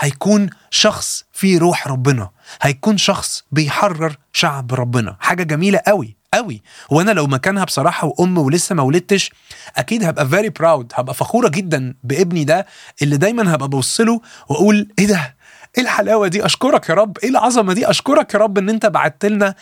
هيكون 0.00 0.50
شخص 0.70 1.24
فيه 1.32 1.58
روح 1.58 1.88
ربنا 1.88 2.30
هيكون 2.62 2.98
شخص 2.98 3.44
بيحرر 3.52 4.16
شعب 4.32 4.74
ربنا. 4.74 5.16
حاجة 5.20 5.42
جميلة 5.42 5.80
قوي. 5.86 6.15
قوي. 6.34 6.62
وأنا 6.90 7.10
لو 7.10 7.26
مكانها 7.26 7.64
بصراحة 7.64 8.06
وأم 8.06 8.38
ولسه 8.38 8.74
ما 8.74 8.82
ولدتش 8.82 9.30
أكيد 9.76 10.04
هبقى 10.04 10.28
فيري 10.28 10.48
براود 10.48 10.92
هبقى 10.94 11.14
فخورة 11.14 11.48
جدا 11.48 11.94
بابني 12.04 12.44
ده 12.44 12.66
اللي 13.02 13.16
دايما 13.16 13.54
هبقى 13.54 13.68
ببص 13.68 14.00
له 14.00 14.20
وأقول 14.48 14.88
إيه 14.98 15.06
ده؟ 15.06 15.36
إيه 15.78 15.82
الحلاوة 15.84 16.28
دي؟ 16.28 16.46
أشكرك 16.46 16.88
يا 16.88 16.94
رب. 16.94 17.18
إيه 17.18 17.28
العظمة 17.28 17.72
دي؟ 17.72 17.90
أشكرك 17.90 18.34
يا 18.34 18.38
رب 18.38 18.58
إن 18.58 18.68
أنت 18.68 18.86
بعت 18.86 19.24
لنا 19.24 19.54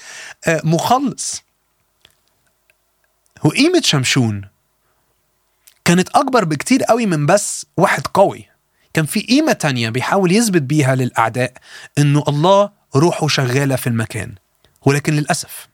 آه، 0.47 0.61
مخلص. 0.65 1.43
وقيمة 3.45 3.81
شمشون 3.85 4.43
كانت 5.85 6.09
أكبر 6.09 6.45
بكتير 6.45 6.83
قوي 6.83 7.07
من 7.07 7.27
بس 7.27 7.67
واحد 7.77 8.07
قوي. 8.07 8.47
كان 8.95 9.07
في 9.07 9.21
قيمة 9.21 9.53
تانية 9.53 9.91
بيحاول 9.91 10.33
يثبت 10.33 10.63
بيها 10.63 10.95
للأعداء 10.95 11.53
إنه 11.99 12.25
الله 12.29 12.71
روحه 12.97 13.29
شغالة 13.29 13.77
في 13.77 13.87
المكان 13.87 14.35
ولكن 14.87 15.13
للأسف 15.13 15.69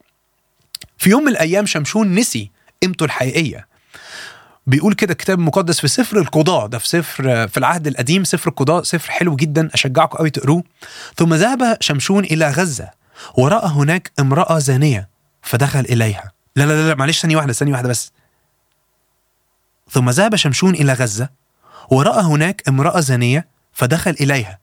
في 1.00 1.10
يوم 1.10 1.22
من 1.22 1.28
الأيام 1.28 1.66
شمشون 1.66 2.14
نسي 2.14 2.50
قيمته 2.82 3.04
الحقيقية. 3.04 3.66
بيقول 4.66 4.94
كده 4.94 5.12
الكتاب 5.12 5.38
المقدس 5.38 5.80
في 5.80 5.88
سفر 5.88 6.18
القضاء 6.18 6.66
ده 6.66 6.78
في 6.78 6.88
سفر 6.88 7.48
في 7.48 7.56
العهد 7.58 7.86
القديم 7.86 8.24
سفر 8.24 8.50
القضاء 8.50 8.82
سفر 8.82 9.10
حلو 9.10 9.36
جدا 9.36 9.68
أشجعكم 9.74 10.18
قوي 10.18 10.30
تقروه. 10.30 10.64
ثم 11.16 11.34
ذهب 11.34 11.76
شمشون 11.80 12.24
إلى 12.24 12.50
غزة 12.50 12.90
ورأى 13.34 13.68
هناك 13.68 14.12
امرأة 14.20 14.58
زانية 14.58 15.08
فدخل 15.42 15.80
إليها. 15.80 16.32
لا 16.56 16.66
لا 16.66 16.88
لا 16.88 16.94
معلش 16.94 17.20
ثانية 17.20 17.36
واحدة 17.36 17.52
ثانية 17.52 17.72
واحدة 17.72 17.88
بس. 17.88 18.12
ثم 19.90 20.10
ذهب 20.10 20.36
شمشون 20.36 20.74
إلى 20.74 20.92
غزة 20.92 21.28
ورأى 21.90 22.22
هناك 22.22 22.62
امرأة 22.68 23.00
زانية 23.00 23.48
فدخل 23.72 24.16
إليها. 24.20 24.58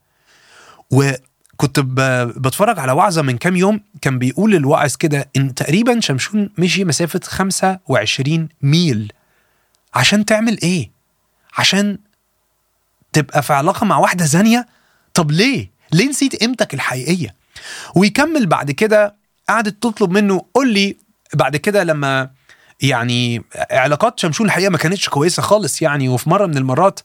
وكنت 0.90 1.22
ب- 1.64 2.42
بتفرج 2.42 2.78
على 2.78 2.92
وعظة 2.92 3.22
من 3.22 3.38
كام 3.38 3.56
يوم 3.56 3.80
كان 4.02 4.18
بيقول 4.18 4.54
الواعظ 4.54 4.96
كده 4.96 5.28
إن 5.36 5.54
تقريبا 5.54 6.00
شمشون 6.00 6.50
مشي 6.58 6.84
مسافة 6.84 7.20
25 7.24 8.48
ميل 8.62 9.12
عشان 9.94 10.24
تعمل 10.24 10.58
إيه؟ 10.62 10.90
عشان 11.58 11.98
تبقى 13.12 13.42
في 13.42 13.52
علاقة 13.52 13.84
مع 13.84 13.96
واحدة 13.98 14.24
زانية؟ 14.24 14.66
طب 15.14 15.30
ليه؟ 15.30 15.70
ليه 15.92 16.08
نسيت 16.08 16.36
قيمتك 16.36 16.74
الحقيقية؟ 16.74 17.34
ويكمل 17.94 18.46
بعد 18.46 18.70
كده 18.70 19.14
قعدت 19.48 19.82
تطلب 19.82 20.10
منه 20.10 20.44
قول 20.54 20.72
لي 20.72 20.96
بعد 21.34 21.56
كده 21.56 21.84
لما 21.84 22.30
يعني 22.80 23.42
علاقات 23.70 24.20
شمشون 24.20 24.46
الحقيقة 24.46 24.70
ما 24.70 24.78
كانتش 24.78 25.08
كويسة 25.08 25.42
خالص 25.42 25.82
يعني 25.82 26.08
وفي 26.08 26.30
مرة 26.30 26.46
من 26.46 26.56
المرات 26.56 27.00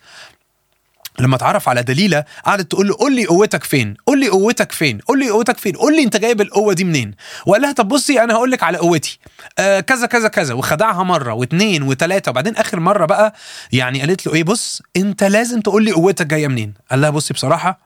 لما 1.20 1.36
اتعرف 1.36 1.70
على 1.70 1.84
دليلة 1.84 2.26
قعدت 2.46 2.72
تقول 2.72 2.88
له 2.88 2.96
قول 2.96 3.16
لي 3.16 3.26
قوتك 3.26 3.64
فين؟ 3.64 3.96
قول 4.06 4.20
لي 4.20 4.30
قوتك 4.30 4.72
فين؟ 4.72 5.00
قول 5.00 5.20
لي 5.20 5.30
قوتك 5.30 5.58
فين؟ 5.58 5.76
قول 5.76 5.96
لي 5.96 6.04
أنت 6.04 6.18
جايب 6.18 6.42
القوة 6.42 6.74
دي 6.74 6.84
منين؟ 6.84 7.16
وقال 7.46 7.62
لها 7.62 7.72
طب 7.72 7.88
بصي 7.88 8.24
أنا 8.24 8.34
هقول 8.34 8.52
لك 8.52 8.64
على 8.64 8.78
قوتي. 8.78 9.20
آه 9.60 9.80
كذا 9.80 10.06
كذا 10.06 10.28
كذا. 10.28 10.54
وخدعها 10.54 11.04
مرة 11.04 11.34
واثنين 11.34 11.84
وثلاثه 11.84 12.30
وبعدين 12.32 12.56
آخر 12.56 12.80
مرة 12.80 13.06
بقى 13.06 13.34
يعني 13.72 14.00
قالت 14.00 14.28
له 14.28 14.34
إيه 14.34 14.44
بص 14.44 14.82
أنت 14.98 15.24
لازم 15.24 15.62
تقول 15.62 15.86
لي 15.86 15.92
قوتك 15.92 16.26
جاية 16.28 16.48
منين. 16.48 16.74
قال 16.92 17.02
لها 17.02 17.10
بصي 17.10 17.34
بصراحة 17.34 17.80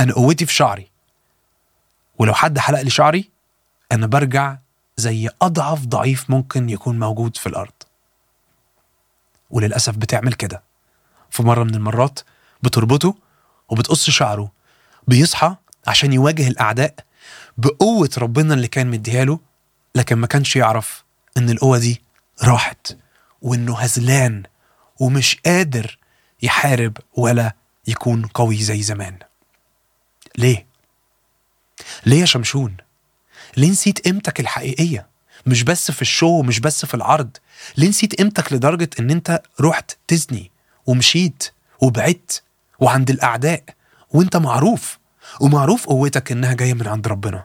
أنا 0.00 0.12
قوتي 0.12 0.46
في 0.46 0.54
شعري. 0.54 0.90
ولو 2.18 2.34
حد 2.34 2.58
حلق 2.58 2.80
لي 2.80 2.90
شعري 2.90 3.30
أنا 3.92 4.06
برجع 4.06 4.56
زي 4.96 5.28
أضعف 5.42 5.80
ضعيف 5.86 6.30
ممكن 6.30 6.68
يكون 6.68 6.98
موجود 6.98 7.36
في 7.36 7.46
الأرض. 7.46 7.72
وللأسف 9.50 9.96
بتعمل 9.96 10.32
كده. 10.32 10.62
في 11.30 11.42
مرة 11.42 11.64
من 11.64 11.74
المرات 11.74 12.20
بتربطه 12.64 13.14
وبتقص 13.68 14.10
شعره 14.10 14.52
بيصحى 15.08 15.56
عشان 15.86 16.12
يواجه 16.12 16.48
الأعداء 16.48 16.94
بقوة 17.58 18.10
ربنا 18.18 18.54
اللي 18.54 18.68
كان 18.68 18.86
مديها 18.86 19.24
له 19.24 19.40
لكن 19.94 20.16
ما 20.16 20.26
كانش 20.26 20.56
يعرف 20.56 21.04
إن 21.36 21.50
القوة 21.50 21.78
دي 21.78 22.02
راحت 22.42 22.96
وإنه 23.42 23.78
هزلان 23.78 24.42
ومش 25.00 25.36
قادر 25.46 25.98
يحارب 26.42 26.96
ولا 27.16 27.54
يكون 27.86 28.26
قوي 28.26 28.56
زي 28.62 28.82
زمان 28.82 29.18
ليه؟ 30.38 30.66
ليه 32.06 32.20
يا 32.20 32.24
شمشون؟ 32.24 32.76
ليه 33.56 33.70
نسيت 33.70 33.98
قيمتك 34.04 34.40
الحقيقية؟ 34.40 35.06
مش 35.46 35.62
بس 35.62 35.90
في 35.90 36.02
الشو 36.02 36.42
مش 36.42 36.60
بس 36.60 36.84
في 36.86 36.94
العرض 36.94 37.36
ليه 37.76 37.88
نسيت 37.88 38.14
قيمتك 38.14 38.52
لدرجة 38.52 38.90
إن 39.00 39.10
أنت 39.10 39.42
رحت 39.60 39.96
تزني 40.08 40.50
ومشيت 40.86 41.52
وبعدت 41.80 42.42
وعند 42.84 43.10
الأعداء. 43.10 43.62
وانت 44.10 44.36
معروف. 44.36 44.98
ومعروف 45.40 45.86
قوتك 45.86 46.32
إنها 46.32 46.52
جاية 46.54 46.74
من 46.74 46.86
عند 46.86 47.08
ربنا. 47.08 47.44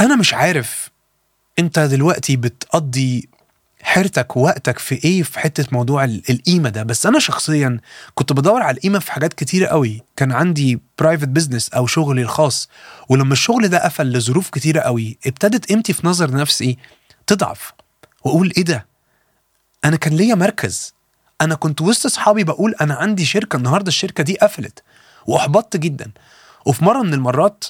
أنا 0.00 0.16
مش 0.16 0.34
عارف 0.34 0.90
أنت 1.58 1.78
دلوقتي 1.78 2.36
بتقضي 2.36 3.28
حيرتك 3.82 4.36
ووقتك 4.36 4.78
في 4.78 5.04
إيه 5.04 5.22
في 5.22 5.38
حتة 5.40 5.66
موضوع 5.72 6.04
ال- 6.04 6.22
القيمة 6.30 6.68
ده. 6.68 6.82
بس 6.82 7.06
أنا 7.06 7.18
شخصيا 7.18 7.80
كنت 8.14 8.32
بدور 8.32 8.62
على 8.62 8.76
القيمة 8.76 8.98
في 8.98 9.12
حاجات 9.12 9.32
كتيرة 9.34 9.66
قوي. 9.66 10.02
كان 10.16 10.32
عندي 10.32 10.80
private 10.98 11.28
business 11.28 11.68
أو 11.68 11.86
شغلي 11.86 12.22
الخاص. 12.22 12.68
ولما 13.08 13.32
الشغل 13.32 13.68
ده 13.68 13.84
قفل 13.84 14.12
لظروف 14.12 14.50
كتيرة 14.50 14.80
قوي 14.80 15.18
ابتدت 15.26 15.66
قيمتي 15.66 15.92
في 15.92 16.06
نظر 16.06 16.30
نفسي 16.30 16.78
تضعف. 17.26 17.72
وأقول 18.24 18.52
إيه 18.56 18.64
ده؟ 18.64 18.86
أنا 19.84 19.96
كان 19.96 20.12
ليا 20.16 20.34
مركز. 20.34 20.94
أنا 21.42 21.54
كنت 21.54 21.80
وسط 21.80 22.06
أصحابي 22.06 22.44
بقول 22.44 22.74
أنا 22.80 22.94
عندي 22.94 23.24
شركة 23.24 23.56
النهارده 23.56 23.88
الشركة 23.88 24.24
دي 24.24 24.36
قفلت 24.38 24.82
وأحبطت 25.26 25.76
جدا. 25.76 26.10
وفي 26.66 26.84
مرة 26.84 27.02
من 27.02 27.14
المرات 27.14 27.64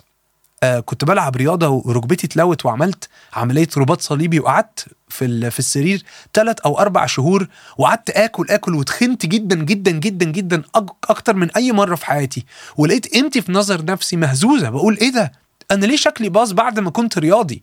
آه 0.63 0.81
كنت 0.81 1.05
بلعب 1.05 1.37
رياضة 1.37 1.69
وركبتي 1.69 2.27
اتلوت 2.27 2.67
وعملت 2.67 3.09
عملية 3.33 3.69
رباط 3.77 4.01
صليبي 4.01 4.41
وقعدت 4.41 4.87
في 5.09 5.51
في 5.51 5.59
السرير 5.59 6.03
ثلاث 6.35 6.61
أو 6.61 6.79
أربع 6.79 7.07
شهور 7.07 7.49
وقعدت 7.79 8.11
آكل 8.11 8.47
آكل 8.51 8.75
وتخنت 8.75 9.27
جدا 9.27 9.57
جدا 9.57 9.91
جدا 9.91 10.27
جدا 10.27 10.63
أكتر 11.05 11.35
من 11.37 11.51
أي 11.51 11.73
مرة 11.73 11.95
في 11.95 12.07
حياتي. 12.07 12.45
ولقيت 12.77 13.15
قيمتي 13.15 13.43
في 13.43 13.53
نظر 13.53 13.85
نفسي 13.85 14.17
مهزوزة. 14.17 14.71
بقول 14.71 14.99
إيه 14.99 15.13
ده؟ 15.13 15.33
أنا 15.71 15.87
ليه 15.87 15.97
شكلي 15.97 16.29
باظ 16.29 16.53
بعد 16.53 16.79
ما 16.81 16.91
كنت 16.91 17.19
رياضي؟ 17.19 17.63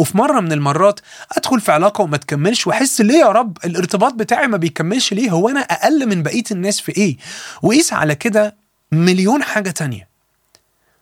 وفي 0.00 0.18
مرة 0.18 0.40
من 0.40 0.52
المرات 0.52 1.00
أدخل 1.32 1.60
في 1.60 1.72
علاقة 1.72 2.02
وما 2.02 2.16
تكملش 2.16 2.66
وأحس 2.66 3.00
ليه 3.00 3.18
يا 3.18 3.26
رب 3.28 3.58
الارتباط 3.64 4.14
بتاعي 4.14 4.46
ما 4.46 4.56
بيكملش 4.56 5.12
ليه؟ 5.12 5.30
هو 5.30 5.48
أنا 5.48 5.60
أقل 5.60 6.06
من 6.08 6.22
بقية 6.22 6.44
الناس 6.50 6.80
في 6.80 6.96
إيه؟ 6.96 7.16
وقيس 7.62 7.92
على 7.92 8.14
كده 8.14 8.56
مليون 8.92 9.42
حاجة 9.42 9.70
تانية. 9.70 10.08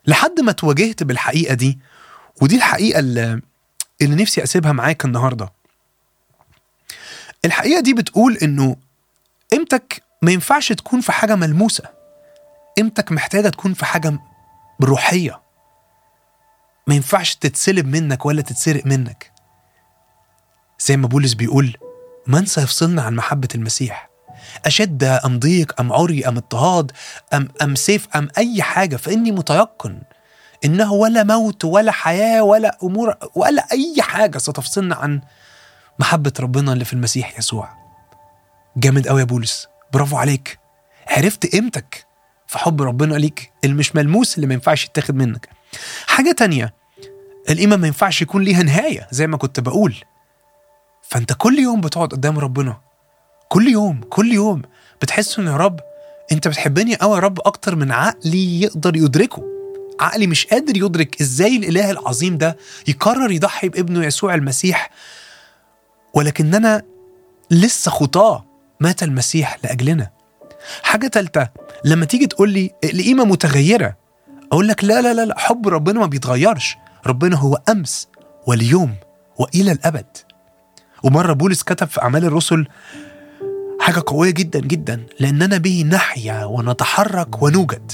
لحد 0.07 0.40
ما 0.40 0.52
تواجهت 0.52 1.02
بالحقيقة 1.02 1.55
دي 1.55 1.78
ودي 2.43 2.57
الحقيقة 2.57 2.99
اللي, 2.99 3.40
اللي 4.02 4.23
نفسي 4.23 4.43
أسيبها 4.43 4.73
معاك 4.73 5.05
النهارده. 5.05 5.52
الحقيقة 7.45 7.81
دي 7.81 7.95
بتقول 7.95 8.37
إنه 8.37 8.76
قيمتك 9.52 10.02
ما 10.23 10.33
ينفعش 10.33 10.73
تكون 10.73 11.00
في 11.00 11.12
حاجة 11.12 11.37
ملموسة. 11.37 11.85
قيمتك 12.76 13.12
محتاجة 13.12 13.49
تكون 13.49 13.75
في 13.75 13.85
حاجة 13.85 14.19
روحية. 14.83 15.40
ما 16.88 16.95
ينفعش 16.95 17.35
تتسلب 17.35 17.87
منك 17.87 18.26
ولا 18.26 18.42
تتسرق 18.42 18.87
منك. 18.87 19.33
زي 20.80 20.97
ما 20.97 21.07
بولس 21.07 21.35
بيقول 21.35 21.76
من 22.26 22.47
سيفصلنا 22.47 23.02
عن 23.02 23.16
محبة 23.16 23.49
المسيح. 23.54 24.11
أشد 24.64 25.04
أم 25.04 25.38
ضيق 25.38 25.80
أم 25.80 25.92
عري 25.92 26.28
أم 26.28 26.37
اضطهاد 26.37 26.92
أم, 27.35 27.49
أم 27.62 27.75
سيف 27.75 28.09
أم 28.16 28.28
أي 28.38 28.62
حاجة 28.62 28.97
فإني 28.97 29.33
متيقن 29.33 30.02
إنه 30.64 30.92
ولا 30.92 31.25
موت 31.25 31.64
ولا 31.64 31.92
حياة 31.92 32.42
ولا 32.42 32.78
أمور 32.83 33.14
ولا 33.35 33.66
أي 33.73 34.02
حاجة 34.02 34.38
ستفصلنا 34.38 34.95
عن 34.95 35.21
محبة 35.99 36.33
ربنا 36.40 36.73
اللي 36.73 36.85
في 36.85 36.92
المسيح 36.92 37.38
يسوع. 37.38 37.68
جامد 38.76 39.09
قوي 39.09 39.21
يا 39.21 39.25
بولس. 39.25 39.66
برافو 39.92 40.16
عليك. 40.16 40.59
عرفت 41.09 41.47
قيمتك 41.47 42.07
في 42.46 42.59
حب 42.59 42.83
ربنا 42.83 43.14
ليك 43.14 43.53
المش 43.64 43.96
ملموس 43.96 44.37
اللي 44.37 44.46
ما 44.46 44.55
ينفعش 44.55 44.85
يتاخد 44.85 45.14
منك. 45.14 45.58
حاجة 46.07 46.33
تانية 46.33 46.74
القيمة 47.50 47.76
ما 47.76 47.87
ينفعش 47.87 48.22
يكون 48.22 48.42
ليها 48.42 48.62
نهاية 48.62 49.09
زي 49.11 49.26
ما 49.26 49.37
كنت 49.37 49.61
بقول. 49.61 49.94
فأنت 51.02 51.33
كل 51.33 51.59
يوم 51.59 51.81
بتقعد 51.81 52.09
قدام 52.09 52.38
ربنا 52.38 52.81
كل 53.48 53.68
يوم 53.68 54.00
كل 54.09 54.33
يوم 54.33 54.62
بتحس 55.02 55.38
إن 55.38 55.46
يا 55.46 55.57
رب 55.57 55.81
أنت 56.33 56.48
بتحبني 56.48 56.94
قوي 56.96 57.14
يا 57.14 57.20
رب 57.20 57.40
أكتر 57.40 57.76
من 57.76 57.92
عقلي 57.92 58.61
يقدر 58.62 58.96
يدركه. 58.96 59.44
عقلي 60.00 60.26
مش 60.26 60.46
قادر 60.46 60.76
يدرك 60.76 61.20
إزاي 61.20 61.57
الإله 61.57 61.90
العظيم 61.90 62.38
ده 62.38 62.57
يقرر 62.88 63.31
يضحي 63.31 63.68
بابنه 63.68 64.04
يسوع 64.07 64.35
المسيح. 64.35 64.90
ولكننا 66.14 66.83
لسه 67.50 67.90
خطاة 67.90 68.44
مات 68.81 69.02
المسيح 69.02 69.59
لأجلنا. 69.64 70.11
حاجة 70.83 71.07
تالتة 71.07 71.48
لما 71.85 72.04
تيجي 72.04 72.26
تقول 72.26 72.50
لي 72.50 72.70
القيمة 72.85 73.24
متغيرة 73.24 73.96
أقول 74.53 74.69
لك 74.69 74.85
لا 74.85 75.03
لا 75.03 75.15
لا 75.15 75.25
لا 75.25 75.39
حب 75.39 75.69
ربنا 75.69 76.01
ما 76.01 76.07
بيتغيرش. 76.07 76.77
ربنا 77.07 77.37
هو 77.37 77.59
أمس 77.69 78.09
واليوم 78.47 78.95
وإلى 79.39 79.73
الأبد. 79.73 80.07
ومرة 81.03 81.33
بولس 81.33 81.63
كتب 81.63 81.87
في 81.87 82.03
أعمال 82.03 82.25
الرسل 82.25 82.67
حاجة 83.81 84.03
قوية 84.07 84.31
جدا 84.31 84.61
جدا 84.61 85.07
لأننا 85.21 85.59
به 85.59 85.85
نحيا 85.91 86.45
ونتحرك 86.45 87.43
ونوجد. 87.43 87.93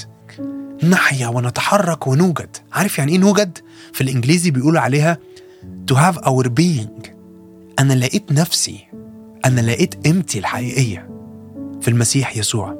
نحيا 0.83 1.27
ونتحرك 1.27 2.07
ونوجد. 2.07 2.57
عارف 2.73 2.97
يعني 2.97 3.11
إيه 3.11 3.17
نوجد؟ 3.17 3.57
في 3.93 4.01
الإنجليزي 4.01 4.51
بيقولوا 4.51 4.81
عليها 4.81 5.17
to 5.91 5.95
have 5.95 6.15
our 6.15 6.45
being. 6.45 7.09
أنا 7.79 7.93
لقيت 7.93 8.31
نفسي. 8.31 8.87
أنا 9.45 9.61
لقيت 9.61 10.07
قيمتي 10.07 10.39
الحقيقية 10.39 11.09
في 11.81 11.87
المسيح 11.87 12.37
يسوع. 12.37 12.75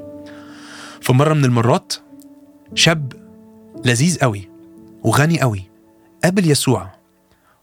في 1.01 1.13
مرة 1.13 1.33
من 1.33 1.45
المرات 1.45 1.93
شاب 2.73 3.24
لذيذ 3.85 4.19
قوي 4.19 4.49
وغني 5.03 5.41
قوي. 5.41 5.63
قابل 6.23 6.51
يسوع. 6.51 6.91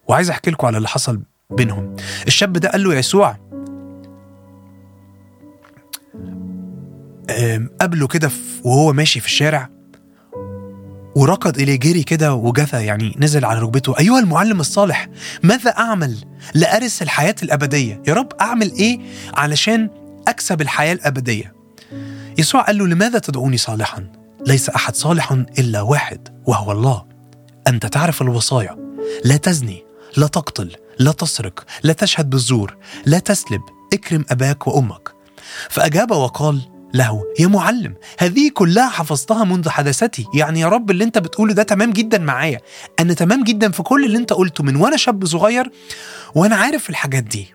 وعايز 0.09 0.31
أحكي 0.31 0.51
لكم 0.51 0.67
على 0.67 0.77
اللي 0.77 0.89
حصل 0.89 1.23
بينهم. 1.51 1.97
الشاب 2.27 2.53
ده 2.53 2.69
قال 2.69 2.85
له 2.85 2.95
يسوع. 2.95 3.37
قابله 7.81 8.07
كده 8.07 8.31
وهو 8.65 8.93
ماشي 8.93 9.21
في 9.21 9.27
الشارع 9.27 9.69
وركض 11.17 11.59
إليه 11.59 11.79
جري 11.79 12.03
كده 12.03 12.35
وجثى 12.35 12.85
يعني 12.85 13.17
نزل 13.19 13.45
على 13.45 13.61
ركبته. 13.61 13.99
أيها 13.99 14.19
المعلم 14.19 14.61
الصالح 14.61 15.09
ماذا 15.43 15.71
أعمل 15.71 16.17
لأرث 16.55 17.03
الحياة 17.03 17.35
الأبدية؟ 17.43 18.03
يا 18.09 18.15
رب 18.15 18.33
أعمل 18.41 18.73
إيه 18.73 19.01
علشان 19.35 19.91
أكسب 20.29 20.61
الحياة 20.61 20.93
الأبدية؟ 20.93 21.55
يسوع 22.39 22.63
قال 22.63 22.79
له 22.79 22.87
لماذا 22.87 23.19
تدعوني 23.19 23.57
صالحا؟ 23.57 24.22
ليس 24.47 24.69
أحد 24.69 24.97
صالح 24.97 25.33
إلا 25.33 25.81
واحد 25.81 26.29
وهو 26.47 26.73
الله. 26.73 27.05
أنت 27.67 27.87
تعرف 27.87 28.23
الوصايا. 28.23 28.77
لا 29.25 29.37
تزني 29.37 29.85
لا 30.17 30.27
تقتل 30.27 30.77
لا 30.99 31.13
تسرق 31.13 31.65
لا 31.83 31.93
تشهد 31.93 32.31
بالزور 32.31 32.77
لا 33.07 33.19
تسلب. 33.19 33.61
اكرم 33.93 34.25
أباك 34.31 34.67
وأمك. 34.67 35.13
فأجاب 35.71 36.11
وقال 36.11 36.61
له 36.95 37.23
يا 37.41 37.47
معلم 37.47 37.95
هذه 38.19 38.51
كلها 38.55 38.89
حفظتها 38.89 39.45
منذ 39.45 39.69
حدثتي. 39.69 40.27
يعني 40.35 40.61
يا 40.61 40.69
رب 40.69 40.91
اللي 40.91 41.05
أنت 41.05 41.19
بتقوله 41.19 41.55
ده 41.55 41.63
تمام 41.63 41.91
جدا 41.91 42.19
معايا. 42.19 42.61
أنا 43.01 43.15
تمام 43.15 43.45
جدا 43.45 43.71
في 43.71 43.83
كل 43.83 44.05
اللي 44.05 44.19
أنت 44.19 44.33
قلته 44.33 44.65
من 44.65 44.77
وأنا 44.77 44.97
شاب 44.97 45.27
صغير 45.27 45.71
وأنا 46.35 46.57
عارف 46.57 46.91
الحاجات 46.91 47.23
دي. 47.23 47.55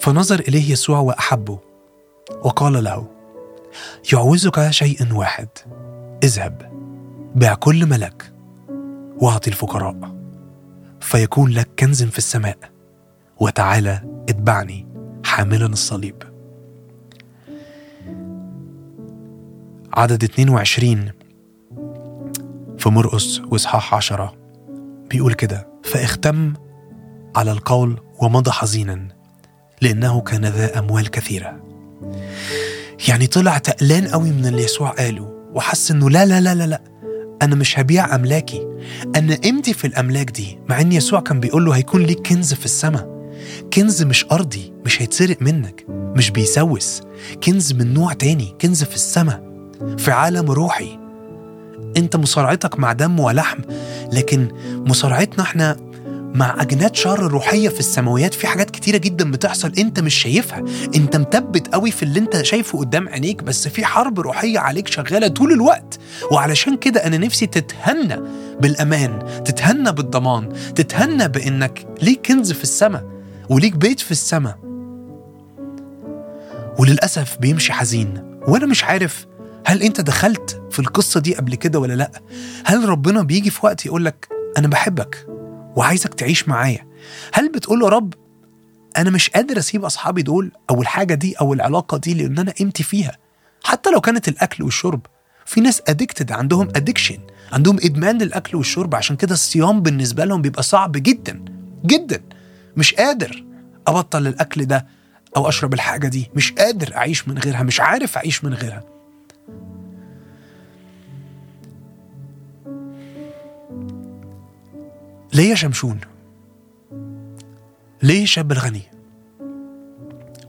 فنظر 0.00 0.40
إليه 0.40 0.72
يسوع 0.72 0.98
وأحبه 0.98 1.58
وقال 2.42 2.84
له 2.84 3.21
يعوزك 4.12 4.70
شيء 4.70 5.12
واحد. 5.12 5.48
اذهب. 6.24 6.72
بيع 7.34 7.54
كل 7.54 7.86
ملك 7.86 8.32
واعطي 9.20 9.50
الفقراء. 9.50 10.14
فيكون 11.00 11.50
لك 11.50 11.68
كنز 11.78 12.02
في 12.02 12.18
السماء. 12.18 12.58
وتعالى 13.40 14.22
اتبعني 14.28 14.86
حاملا 15.24 15.66
الصليب. 15.66 16.22
عدد 19.94 20.24
22 20.24 21.10
في 22.78 22.88
مرقس 22.88 23.40
وإصحاح 23.40 23.94
عشرة. 23.94 24.34
بيقول 25.10 25.34
كده 25.34 25.68
فاختم 25.84 26.52
على 27.36 27.52
القول 27.52 28.00
ومضى 28.22 28.50
حزينا 28.50 29.08
لأنه 29.80 30.20
كان 30.20 30.44
ذا 30.44 30.78
أموال 30.78 31.10
كثيرة. 31.10 31.60
يعني 33.08 33.26
طلع 33.26 33.58
تقلان 33.58 34.08
قوي 34.08 34.30
من 34.30 34.46
اللي 34.46 34.62
يسوع 34.62 34.90
قاله 34.90 35.48
وحس 35.54 35.90
إنه 35.90 36.10
لا 36.10 36.26
لا 36.26 36.40
لا 36.40 36.54
لا 36.54 36.66
لا 36.66 36.82
أنا 37.42 37.54
مش 37.54 37.78
هبيع 37.78 38.14
أملاكي. 38.14 38.66
أنا 39.16 39.34
قيمتي 39.34 39.74
في 39.74 39.86
الأملاك 39.86 40.30
دي 40.30 40.58
مع 40.68 40.80
إن 40.80 40.92
يسوع 40.92 41.20
كان 41.20 41.40
بيقول 41.40 41.64
له 41.64 41.72
هيكون 41.72 42.02
ليك 42.02 42.26
كنز 42.28 42.54
في 42.54 42.64
السماء. 42.64 43.32
كنز 43.72 44.02
مش 44.02 44.26
أرضي 44.32 44.72
مش 44.84 45.02
هيتسرق 45.02 45.42
منك 45.42 45.84
مش 45.88 46.30
بيسوس. 46.30 47.00
كنز 47.44 47.72
من 47.72 47.94
نوع 47.94 48.12
تاني 48.12 48.54
كنز 48.60 48.84
في 48.84 48.94
السماء 48.94 49.42
في 49.98 50.10
عالم 50.10 50.50
روحي. 50.50 50.98
أنت 51.96 52.16
مصارعتك 52.16 52.78
مع 52.78 52.92
دم 52.92 53.20
ولحم 53.20 53.58
لكن 54.12 54.48
مصارعتنا 54.86 55.42
إحنا 55.42 55.76
مع 56.34 56.62
أجناد 56.62 56.94
شر 56.94 57.20
روحية 57.20 57.68
في 57.68 57.80
السماويات 57.80 58.34
في 58.34 58.46
حاجات 58.46 58.70
كتيرة 58.70 58.96
جدا 58.96 59.30
بتحصل 59.30 59.72
أنت 59.78 60.00
مش 60.00 60.14
شايفها. 60.14 60.64
أنت 60.94 61.16
مثبت 61.16 61.74
قوي 61.74 61.90
في 61.90 62.02
اللي 62.02 62.18
أنت 62.18 62.42
شايفه 62.42 62.78
قدام 62.78 63.08
عينيك 63.08 63.42
بس 63.42 63.68
في 63.68 63.84
حرب 63.84 64.20
روحية 64.20 64.58
عليك 64.58 64.88
شغالة 64.88 65.28
طول 65.28 65.52
الوقت. 65.52 65.98
وعلشان 66.30 66.76
كده 66.76 67.06
أنا 67.06 67.18
نفسي 67.18 67.46
تتهنى 67.46 68.20
بالأمان 68.60 69.42
تتهنى 69.44 69.92
بالضمان 69.92 70.48
تتهنى 70.74 71.28
بأنك 71.28 71.86
ليك 72.02 72.26
كنز 72.26 72.52
في 72.52 72.62
السماء 72.62 73.04
وليك 73.48 73.76
بيت 73.76 74.00
في 74.00 74.10
السماء. 74.10 74.58
وللأسف 76.78 77.36
بيمشي 77.40 77.72
حزين. 77.72 78.38
وأنا 78.48 78.66
مش 78.66 78.84
عارف 78.84 79.26
هل 79.66 79.82
أنت 79.82 80.00
دخلت 80.00 80.62
في 80.70 80.78
القصة 80.78 81.20
دي 81.20 81.34
قبل 81.34 81.54
كده 81.54 81.78
ولا 81.78 81.92
لأ؟ 81.94 82.10
هل 82.64 82.88
ربنا 82.88 83.22
بيجي 83.22 83.50
في 83.50 83.66
وقت 83.66 83.86
يقولك 83.86 84.28
أنا 84.58 84.68
بحبك؟ 84.68 85.31
وعايزك 85.76 86.14
تعيش 86.14 86.48
معايا. 86.48 86.86
هل 87.32 87.52
بتقول 87.52 87.78
له 87.80 87.88
رب 87.88 88.14
أنا 88.96 89.10
مش 89.10 89.30
قادر 89.30 89.58
أسيب 89.58 89.84
أصحابي 89.84 90.22
دول 90.22 90.52
أو 90.70 90.82
الحاجة 90.82 91.14
دي 91.14 91.34
أو 91.34 91.52
العلاقة 91.52 91.98
دي 91.98 92.14
لأن 92.14 92.38
أنا 92.38 92.50
قيمتي 92.50 92.82
فيها؟ 92.82 93.18
حتى 93.64 93.90
لو 93.90 94.00
كانت 94.00 94.28
الأكل 94.28 94.64
والشرب. 94.64 95.00
في 95.46 95.60
ناس 95.60 95.82
ادكتد 95.88 96.32
عندهم 96.32 96.68
ادكشن 96.68 97.18
عندهم 97.52 97.76
إدمان 97.84 98.18
للأكل 98.18 98.56
والشرب 98.56 98.94
عشان 98.94 99.16
كده 99.16 99.32
الصيام 99.34 99.82
بالنسبة 99.82 100.24
لهم 100.24 100.42
بيبقى 100.42 100.62
صعب 100.62 100.92
جدا 100.92 101.44
جدا. 101.86 102.22
مش 102.76 102.94
قادر 102.94 103.44
أبطل 103.86 104.26
الأكل 104.26 104.64
ده 104.64 104.86
أو 105.36 105.48
أشرب 105.48 105.74
الحاجة 105.74 106.08
دي. 106.08 106.30
مش 106.34 106.52
قادر 106.52 106.96
أعيش 106.96 107.28
من 107.28 107.38
غيرها 107.38 107.62
مش 107.62 107.80
عارف 107.80 108.16
أعيش 108.16 108.44
من 108.44 108.54
غيرها. 108.54 108.84
ليه 115.32 115.50
يا 115.50 115.54
شمشون؟ 115.54 116.00
ليه 118.02 118.22
الشاب 118.22 118.52
الغني؟ 118.52 118.82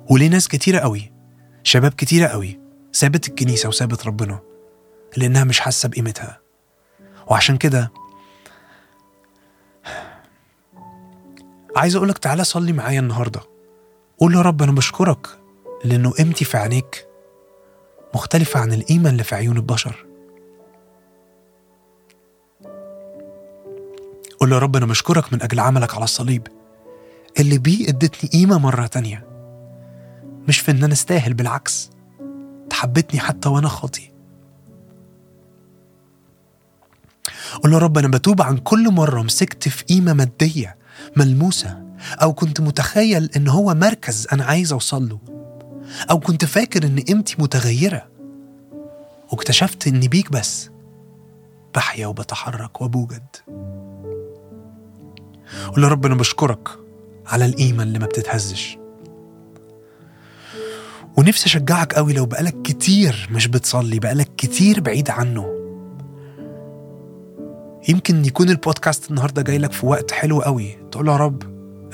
وليه 0.10 0.28
ناس 0.30 0.48
كتيرة 0.48 0.80
قوي 0.80 1.12
شباب 1.64 1.92
كتيرة 1.92 2.28
قوي 2.28 2.60
سابت 2.92 3.28
الكنيسة 3.28 3.70
وسابت 3.70 4.06
ربنا 4.06 4.40
لأنها 5.18 5.44
مش 5.44 5.60
حاسة 5.60 5.90
بقيمتها. 5.90 6.40
وعشان 7.28 7.58
كده 7.58 7.92
عايز 11.76 11.96
أقولك 11.96 12.18
تعالى 12.18 12.44
صلي 12.44 12.74
معايا 12.74 13.00
النهاردة. 13.00 13.42
قول 14.20 14.36
يا 14.36 14.42
رب 14.42 14.62
أنا 14.62 14.72
بشكرك 14.72 15.28
لأنه 15.86 16.12
قيمتي 16.12 16.46
في 16.46 16.58
عينيك 16.58 17.08
مختلفة 18.16 18.60
عن 18.60 18.74
القيمة 18.74 19.10
اللي 19.10 19.24
في 19.24 19.36
عيون 19.36 19.58
البشر. 19.58 20.06
قول 24.44 24.50
له 24.50 24.56
يا 24.56 24.62
رب 24.62 24.76
أنا 24.76 24.86
بشكرك 24.86 25.34
من 25.34 25.42
أجل 25.42 25.60
عملك 25.60 25.96
على 25.96 26.04
الصليب. 26.04 26.48
اللي 27.40 27.58
بيه 27.58 27.90
ادتني 27.90 28.30
قيمة 28.30 28.58
مرة 28.58 28.88
تانية. 28.88 29.28
مش 30.48 30.60
في 30.60 30.72
إن 30.72 30.84
أنا 30.84 30.94
استاهل 30.94 31.34
بالعكس. 31.34 31.90
تحبتني 32.70 33.20
حتى 33.20 33.50
وأنا 33.50 33.68
خاطي. 33.68 34.12
قول 37.64 37.72
له 37.72 37.78
يا 37.78 37.84
رب 37.84 37.98
أنا 37.98 38.08
بتوب 38.08 38.42
عن 38.42 38.58
كل 38.58 38.92
مرة 38.92 39.22
مسكت 39.22 39.70
في 39.70 39.84
قيمة 39.84 40.14
مادية 40.14 40.78
ملموسة 41.16 41.84
أو 42.22 42.34
كنت 42.34 42.62
متخيل 42.62 43.30
إن 43.36 43.48
هو 43.48 43.74
مركز 43.74 44.28
أنا 44.32 44.44
عايز 44.46 44.74
أوصل 44.74 45.10
له 45.10 45.20
أو 46.12 46.20
كنت 46.20 46.46
فاكر 46.46 46.86
إن 46.86 47.00
قيمتي 47.00 47.36
متغيرة. 47.40 48.08
واكتشفت 49.32 49.88
إني 49.88 50.08
بيك 50.08 50.32
بس 50.32 50.70
بحيا 51.76 52.08
وبتحرك 52.08 52.82
وبوجد. 52.82 53.28
قول 55.76 55.84
يا 55.84 55.90
رب 55.90 56.06
أنا 56.06 56.16
بشكرك 56.16 56.70
على 57.28 57.46
القيمة 57.46 57.84
اللي 57.84 58.00
ما 58.00 58.06
بتتهزش. 58.06 58.78
ونفسي 61.18 61.46
أشجعك 61.46 61.94
قوي 61.94 62.14
لو 62.14 62.26
بقالك 62.26 62.62
كتير 62.62 63.30
مش 63.32 63.48
بتصلي 63.48 64.00
بقالك 64.00 64.30
كتير 64.38 64.80
بعيد 64.80 65.10
عنه. 65.10 65.50
يمكن 67.90 68.26
يكون 68.26 68.50
البودكاست 68.50 69.10
النهاردة 69.10 69.42
جاي 69.42 69.58
لك 69.58 69.72
في 69.72 69.86
وقت 69.86 70.12
حلو 70.12 70.42
قوي. 70.42 70.78
تقول 70.92 71.08
يا 71.08 71.18
رب 71.18 71.44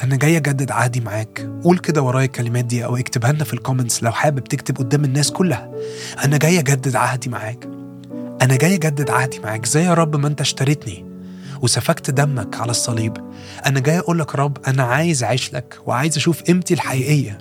أنا 0.03 0.15
جاي 0.15 0.37
أجدد 0.37 0.71
عهدي 0.71 0.99
معاك. 0.99 1.49
قول 1.63 1.77
كده 1.77 2.01
ورايا 2.01 2.25
الكلمات 2.25 2.65
دي 2.65 2.85
أو 2.85 2.97
اكتبها 2.97 3.31
لنا 3.31 3.43
في 3.43 3.53
ال 3.53 3.59
comments 3.59 4.03
لو 4.03 4.11
حابب 4.11 4.43
تكتب 4.43 4.77
قدام 4.77 5.03
الناس 5.03 5.31
كلها. 5.31 5.71
أنا 6.23 6.37
جاي 6.37 6.59
أجدد 6.59 6.95
عهدي 6.95 7.29
معاك. 7.29 7.69
أنا 8.41 8.55
جاي 8.55 8.75
أجدد 8.75 9.09
عهدي 9.09 9.39
معاك. 9.39 9.65
زي 9.65 9.83
يا 9.83 9.93
رب 9.93 10.15
ما 10.15 10.27
أنت 10.27 10.41
اشتريتني. 10.41 11.08
وسفكت 11.61 12.11
دمك 12.11 12.61
على 12.61 12.71
الصليب. 12.71 13.17
أنا 13.65 13.79
جاي 13.79 13.99
أقول 13.99 14.19
لك 14.19 14.35
رب 14.35 14.57
أنا 14.67 14.83
عايز 14.83 15.23
أعيش 15.23 15.53
لك 15.53 15.79
وعايز 15.85 16.17
أشوف 16.17 16.41
قيمتي 16.41 16.73
الحقيقية. 16.73 17.37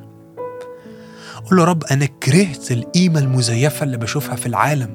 قول 1.46 1.58
له 1.58 1.64
رب 1.64 1.84
أنا 1.84 2.06
كرهت 2.06 2.72
القيمة 2.72 3.18
المزيفة 3.18 3.84
اللي 3.84 3.96
بشوفها 3.96 4.36
في 4.36 4.46
العالم. 4.46 4.94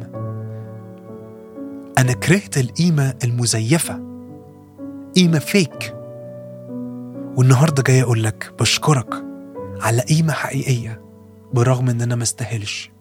أنا 1.97 2.13
كرهت 2.13 2.57
القيمة 2.57 3.13
المزيفة. 3.23 3.99
قيمة 5.15 5.39
فيك 5.39 5.95
والنهاردة 7.37 7.83
جاي 7.83 8.01
أقول 8.01 8.23
لك 8.23 8.53
بشكرك 8.59 9.13
على 9.81 10.01
قيمة 10.01 10.33
حقيقية 10.33 11.01
برغم 11.53 11.89
إن 11.89 12.01
أنا 12.01 12.15
مستاهلش 12.15 12.92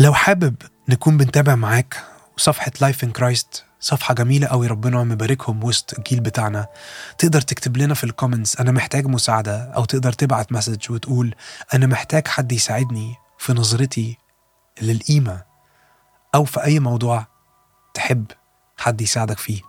لو 0.00 0.14
حابب 0.14 0.54
نكون 0.88 1.16
بنتابع 1.16 1.54
معاك 1.54 2.04
صفحة 2.36 2.72
Life 2.80 3.04
in 3.04 3.10
Christ 3.10 3.64
صفحة 3.80 4.14
جميلة 4.14 4.46
قوي 4.46 4.66
ربنا 4.66 5.04
مباركهم 5.04 5.64
وسط 5.64 5.98
الجيل 5.98 6.20
بتاعنا 6.20 6.66
تقدر 7.18 7.40
تكتب 7.40 7.76
لنا 7.76 7.94
في 7.94 8.04
ال 8.04 8.10
comments 8.10 8.60
أنا 8.60 8.72
محتاج 8.72 9.06
مساعدة 9.06 9.72
أو 9.72 9.84
تقدر 9.84 10.12
تبعت 10.12 10.52
message 10.52 10.92
وتقول 10.92 11.34
أنا 11.74 11.86
محتاج 11.86 12.28
حد 12.28 12.52
يساعدني 12.52 13.14
في 13.38 13.52
نظرتي 13.52 14.18
للقيمة 14.82 15.42
أو 16.34 16.44
في 16.44 16.64
أي 16.64 16.80
موضوع 16.80 17.26
تحب 17.94 18.26
حد 18.76 19.00
يساعدك 19.00 19.38
فيه. 19.38 19.60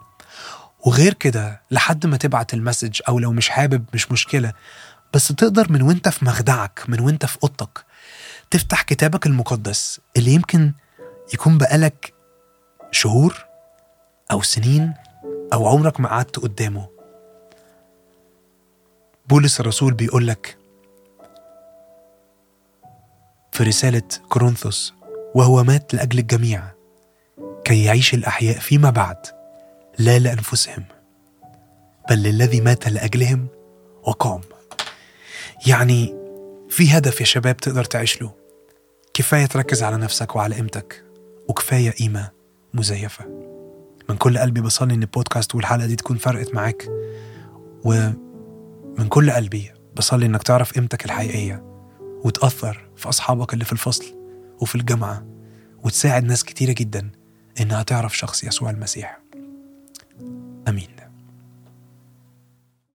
وغير 0.86 1.14
كده 1.14 1.62
لحد 1.72 2.06
ما 2.06 2.18
تبعت 2.18 2.54
ال 2.54 2.60
message 2.60 3.02
أو 3.08 3.20
لو 3.20 3.32
مش 3.32 3.50
حابب 3.50 3.86
مش 3.94 4.12
مشكلة 4.12 4.54
بس 5.14 5.28
تقدر 5.28 5.72
من 5.72 5.82
وأنت 5.82 6.10
في 6.10 6.26
مخدعك 6.26 6.84
من 6.88 7.00
وأنت 7.00 7.26
في 7.26 7.38
أوضتك 7.44 7.86
تفتح 8.52 8.82
كتابك 8.82 9.26
المقدس 9.26 10.00
اللي 10.18 10.32
يمكن 10.32 10.74
يكون 11.34 11.58
بقالك 11.58 12.14
شهور 12.92 13.46
أو 14.32 14.42
سنين 14.42 14.94
أو 15.54 15.68
عمرك 15.68 16.00
ما 16.00 16.10
قعدت 16.10 16.40
قدامه. 16.40 16.90
بولس 19.30 19.60
الرسول 19.60 19.94
بيقول 19.94 20.28
لك 20.28 20.58
في 23.52 23.64
رسالة 23.64 24.02
كورنثوس 24.30 24.94
وهو 25.36 25.64
مات 25.64 25.94
لأجل 25.94 26.20
الجميع 26.20 26.64
كي 27.64 27.84
يعيش 27.84 28.14
الأحياء 28.14 28.60
فيما 28.60 28.90
بعد 28.90 29.18
لا 29.98 30.20
لأنفسهم 30.20 30.86
بل 32.10 32.24
للذي 32.24 32.62
مات 32.62 32.88
لأجلهم 32.88 33.48
وقام. 34.04 34.42
يعني 35.68 36.16
في 36.70 36.98
هدف 36.98 37.20
يا 37.20 37.26
شباب 37.26 37.58
تقدر 37.58 37.84
تعيش 37.84 38.22
له. 38.22 38.39
كفاية 39.20 39.46
تركز 39.46 39.84
على 39.84 39.98
نفسك 39.98 40.36
وعلى 40.36 40.56
قيمتك 40.56 41.04
وكفاية 41.48 41.92
قيمة 41.92 42.30
مزيفة. 42.74 43.26
من 44.10 44.18
كل 44.18 44.38
قلبي 44.38 44.62
بصلي 44.62 44.94
إن 44.94 45.02
البودكاست 45.02 45.56
والحلقة 45.56 45.88
دي 45.88 45.96
تكون 45.96 46.18
فرقت 46.18 46.54
معاك 46.54 46.90
ومن 47.86 49.08
كل 49.10 49.32
قلبي 49.32 49.72
بصلي 49.98 50.26
إنك 50.26 50.44
تعرف 50.44 50.74
قيمتك 50.74 51.06
الحقيقية 51.06 51.64
وتأثر 52.24 52.90
في 52.96 53.10
أصحابك 53.10 53.54
اللي 53.54 53.66
في 53.66 53.74
الفصل 53.74 54.06
وفي 54.62 54.76
الجامعة 54.76 55.26
وتساعد 55.84 56.24
ناس 56.24 56.44
كتيرة 56.44 56.72
جدا 56.72 57.12
إنها 57.62 57.84
تعرف 57.84 58.18
شخص 58.18 58.44
يسوع 58.44 58.70
المسيح. 58.70 59.20
آمين. 60.68 61.09